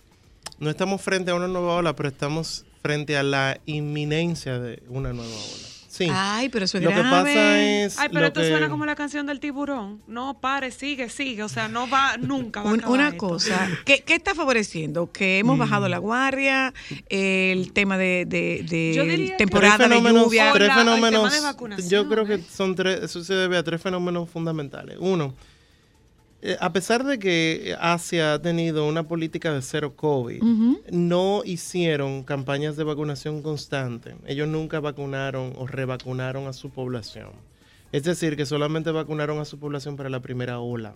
[0.57, 5.11] No estamos frente a una nueva ola, pero estamos frente a la inminencia de una
[5.11, 5.67] nueva ola.
[5.97, 6.07] Sí.
[6.11, 7.97] Ay, pero eso es lo que pasa es.
[7.97, 10.01] Ay, pero esto que- suena como la canción del tiburón.
[10.07, 11.41] No, pare, sigue, sigue.
[11.41, 13.17] O sea, no va, nunca va a una esto.
[13.17, 15.11] cosa, ¿qué, qué está favoreciendo?
[15.11, 16.73] Que hemos bajado la guardia,
[17.09, 20.51] el tema de, de, de temporada tres de lluvia.
[20.53, 21.33] tres Hola, el tema fenómenos.
[21.33, 22.43] de vacunación, yo creo que ¿eh?
[22.47, 24.97] son tres, eso se debe a tres fenómenos fundamentales.
[24.99, 25.33] Uno,
[26.41, 30.41] eh, a pesar de que Asia ha tenido una política de cero COVID,
[30.91, 34.15] no hicieron campañas de vacunación constante.
[34.27, 37.31] Ellos nunca vacunaron o revacunaron a su población.
[37.91, 40.95] Es decir, que solamente vacunaron a su población para la primera ola.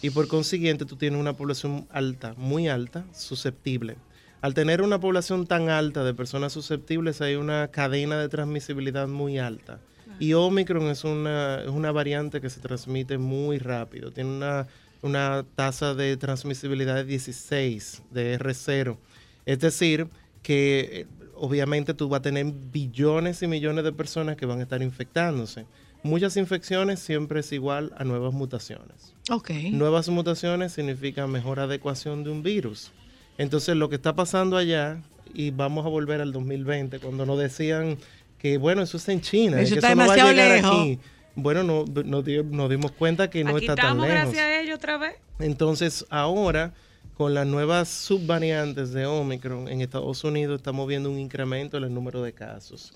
[0.00, 3.96] Y por consiguiente, tú tienes una población alta, muy alta, susceptible.
[4.40, 9.38] Al tener una población tan alta de personas susceptibles, hay una cadena de transmisibilidad muy
[9.38, 9.78] alta.
[10.22, 14.12] Y Omicron es una, es una variante que se transmite muy rápido.
[14.12, 14.68] Tiene una,
[15.02, 18.98] una tasa de transmisibilidad de 16, de R0.
[19.46, 20.06] Es decir,
[20.44, 24.62] que eh, obviamente tú vas a tener billones y millones de personas que van a
[24.62, 25.66] estar infectándose.
[26.04, 29.14] Muchas infecciones siempre es igual a nuevas mutaciones.
[29.28, 29.50] Ok.
[29.72, 32.92] Nuevas mutaciones significa mejor adecuación de un virus.
[33.38, 35.02] Entonces lo que está pasando allá,
[35.34, 37.98] y vamos a volver al 2020, cuando nos decían
[38.42, 40.56] que bueno, eso está en China, Eso que está eso no va a demasiado llegar
[40.62, 40.80] lejos.
[40.80, 40.98] aquí.
[41.36, 44.22] Bueno, no, nos, di- nos dimos cuenta que no Aquí está tan estamos lejos.
[44.24, 45.14] gracias a ellos otra vez.
[45.38, 46.74] Entonces, ahora,
[47.16, 51.94] con las nuevas subvariantes de Omicron en Estados Unidos, estamos viendo un incremento en el
[51.94, 52.92] número de casos.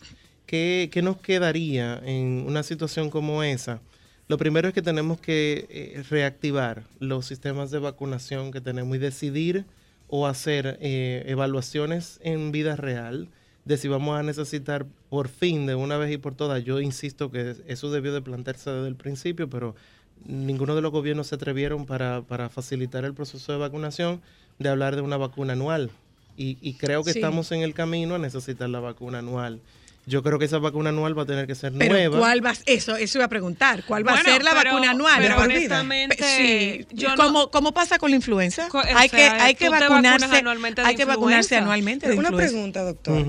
[0.47, 3.81] ¿Qué, qué nos quedaría en una situación como esa?
[4.29, 8.99] Lo primero es que tenemos que eh, reactivar los sistemas de vacunación que tenemos y
[8.99, 9.65] decidir
[10.09, 13.29] o hacer eh, evaluaciones en vida real
[13.67, 16.65] de si vamos a necesitar por fin de una vez y por todas.
[16.65, 19.75] Yo insisto que eso debió de plantearse desde el principio, pero
[20.25, 24.23] ninguno de los gobiernos se atrevieron para, para facilitar el proceso de vacunación
[24.59, 25.91] de hablar de una vacuna anual.
[26.37, 27.19] Y, y creo que Sí.
[27.19, 29.61] estamos en el camino a necesitar la vacuna anual.
[30.09, 32.19] Yo creo que esa vacuna anual va a tener que ser Pero nueva.
[32.19, 34.71] ¿cuál va a- eso, eso iba a preguntar, ¿cuál va Bueno, a ser la pero-
[34.71, 35.19] vacuna anual?
[35.19, 39.57] Pero honestamente, sí, yo no- como pasa con la influenza, Co- o hay que, hay
[39.57, 42.53] que vacunarse, anualmente hay que vacunarse anualmente de Pero una influenza.
[42.53, 43.25] pregunta, doctor.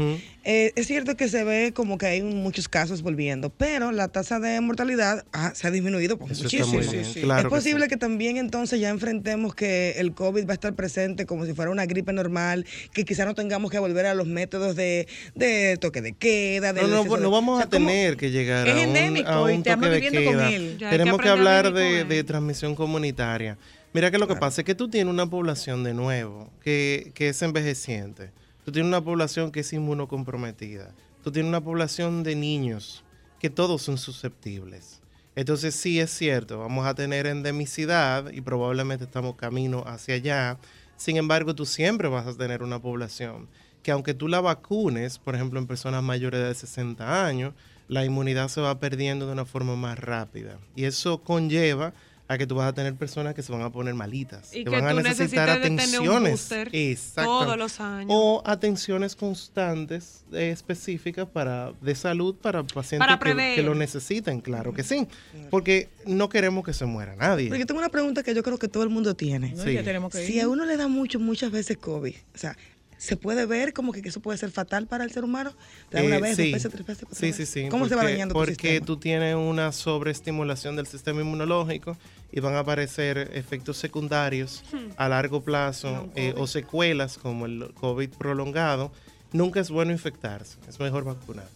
[0.49, 4.39] Eh, es cierto que se ve como que hay muchos casos volviendo, pero la tasa
[4.39, 6.79] de mortalidad ah, se ha disminuido está muchísimo.
[7.15, 7.89] claro es que posible sí.
[7.89, 11.69] que, también entonces ya enfrentemos que el COVID va a estar presente como si fuera
[11.69, 16.01] una gripe normal, que quizá no tengamos que volver a los métodos de, de toque
[16.01, 16.71] de queda.
[16.71, 19.51] De No, no, no vamos o sea, a tener que llegar a un, endémico a
[19.51, 20.49] y un toque de viviendo con queda.
[20.49, 20.77] él.
[20.79, 23.57] Que Tenemos que, hablar de, transmisión comunitaria.
[23.91, 27.27] Mira que lo que pasa es que tú tienes una población de nuevo que, que
[27.27, 28.31] es envejeciente.
[28.68, 30.94] Tú tienes una población que es inmunocomprometida.
[31.23, 33.06] Tú tienes una población de niños
[33.39, 34.99] que todos son susceptibles.
[35.38, 40.57] Entonces sí es cierto, vamos a tener endemicidad y probablemente estamos camino hacia allá.
[40.98, 43.48] Sin embargo, tú siempre vas a tener una población
[43.84, 47.53] que aunque tú la vacunes, por ejemplo, en personas mayores de 60 años,
[47.88, 50.60] la inmunidad se va perdiendo de una forma más rápida.
[50.76, 51.94] Y eso conlleva
[52.29, 54.63] a que tú vas a tener personas que se van a poner malitas, Y que
[54.65, 56.51] que van a necesitar necesites de tener un atenciones.
[56.73, 57.29] Exacto.
[57.39, 58.07] todos los años.
[58.13, 63.17] O atenciones constantes eh, específicas para de salud para pacientes Para
[63.55, 65.07] que, lo necesiten, claro que sí.
[65.49, 67.45] Porque no queremos que se muera nadie.
[67.49, 69.53] Pero yo tengo una pregunta que yo creo que todo el mundo tiene.
[69.53, 69.73] No, Sí.
[69.73, 70.41] ya tenemos que Si ir.
[70.41, 72.57] a uno le da mucho, muchas veces COVID, o sea,
[72.97, 75.53] ¿se puede ver como que eso puede ser fatal para el ser humano?
[75.89, 76.43] ¿Te da una Eh, vez, sí.
[76.45, 77.69] dos veces, tres veces, cuatro Sí, sí, sí.
[77.69, 78.85] ¿Cómo se va porque- dañando tu Porque sistema?
[78.85, 81.95] tú tienes una sobreestimulación del sistema inmunológico
[82.31, 84.63] y van a aparecer efectos secundarios
[84.97, 88.91] a largo plazo eh, o secuelas como el COVID prolongado.
[89.33, 91.51] Nunca es bueno infectarse, es mejor vacunarse,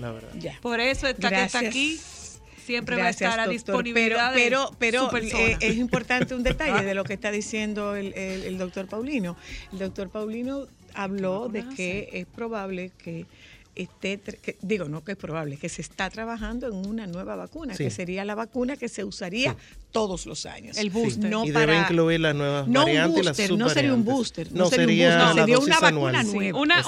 [0.00, 0.30] la verdad.
[0.38, 0.58] Ya.
[0.60, 2.00] Por eso está que está aquí.
[2.64, 3.52] Siempre Gracias, va a estar a doctor.
[3.84, 7.30] disponibilidad de Pero, pero, su pero eh, es importante un detalle de lo que está
[7.30, 9.36] diciendo el, el- el doctor Paulino.
[9.72, 13.24] El doctor Paulino habló de que es probable que
[13.76, 17.74] esté, que- digo, no que es probable, que se está trabajando en una nueva vacuna,
[17.76, 17.84] Sí.
[17.84, 19.54] que sería la vacuna que se usaría
[19.96, 20.76] todos los años.
[20.78, 21.30] El booster.
[21.30, 23.94] No y para, debe incluir las nuevas no un variantes y las booster, no sería
[23.94, 26.12] un booster, no No, sería un booster, sería dosis una anual.
[26.14, 26.58] vacuna Sí, nueva.
[26.60, 26.82] Una,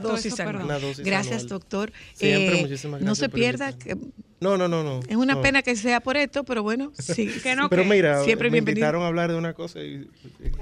[0.00, 0.54] dosis eso, anual.
[0.56, 0.64] perdón.
[0.64, 1.48] Una dosis Gracias, anual.
[1.48, 1.92] doctor.
[2.14, 3.96] Siempre, Eh, muchísimas no gracias se por pierda, que
[4.40, 5.00] No, no, no, no.
[5.06, 5.42] es una no.
[5.42, 7.26] pena que sea por esto, pero bueno, sí.
[7.42, 8.80] Que no, Pero que mira, Siempre me bienvenido.
[8.86, 10.08] invitaron a hablar de una cosa y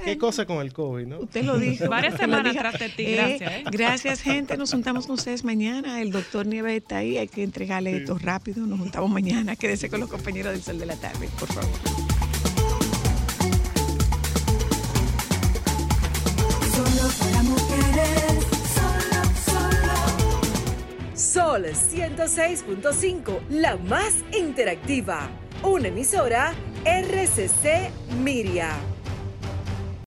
[0.04, 1.20] qué cosa con el COVID, ¿no?
[1.20, 1.86] Usted lo dijo.
[1.88, 2.60] Varias semanas dijo.
[2.62, 3.64] tras de ti, gracias, ¿eh?
[3.70, 4.56] Gracias, gente.
[4.56, 6.00] Nos juntamos con ustedes mañana.
[6.02, 7.18] El doctor Nieves está ahí.
[7.18, 8.66] Hay que entregarle esto rápido.
[8.66, 9.54] Nos juntamos mañana.
[9.56, 11.77] Quédese con los compañeros del Sol de la Tarde, por favor.
[16.74, 18.44] Solo para mujeres,
[18.74, 19.96] solo, solo.
[21.14, 25.28] Sol 106.5, la más interactiva.
[25.62, 26.52] Una emisora
[26.84, 27.90] RCC
[28.22, 28.97] Miria.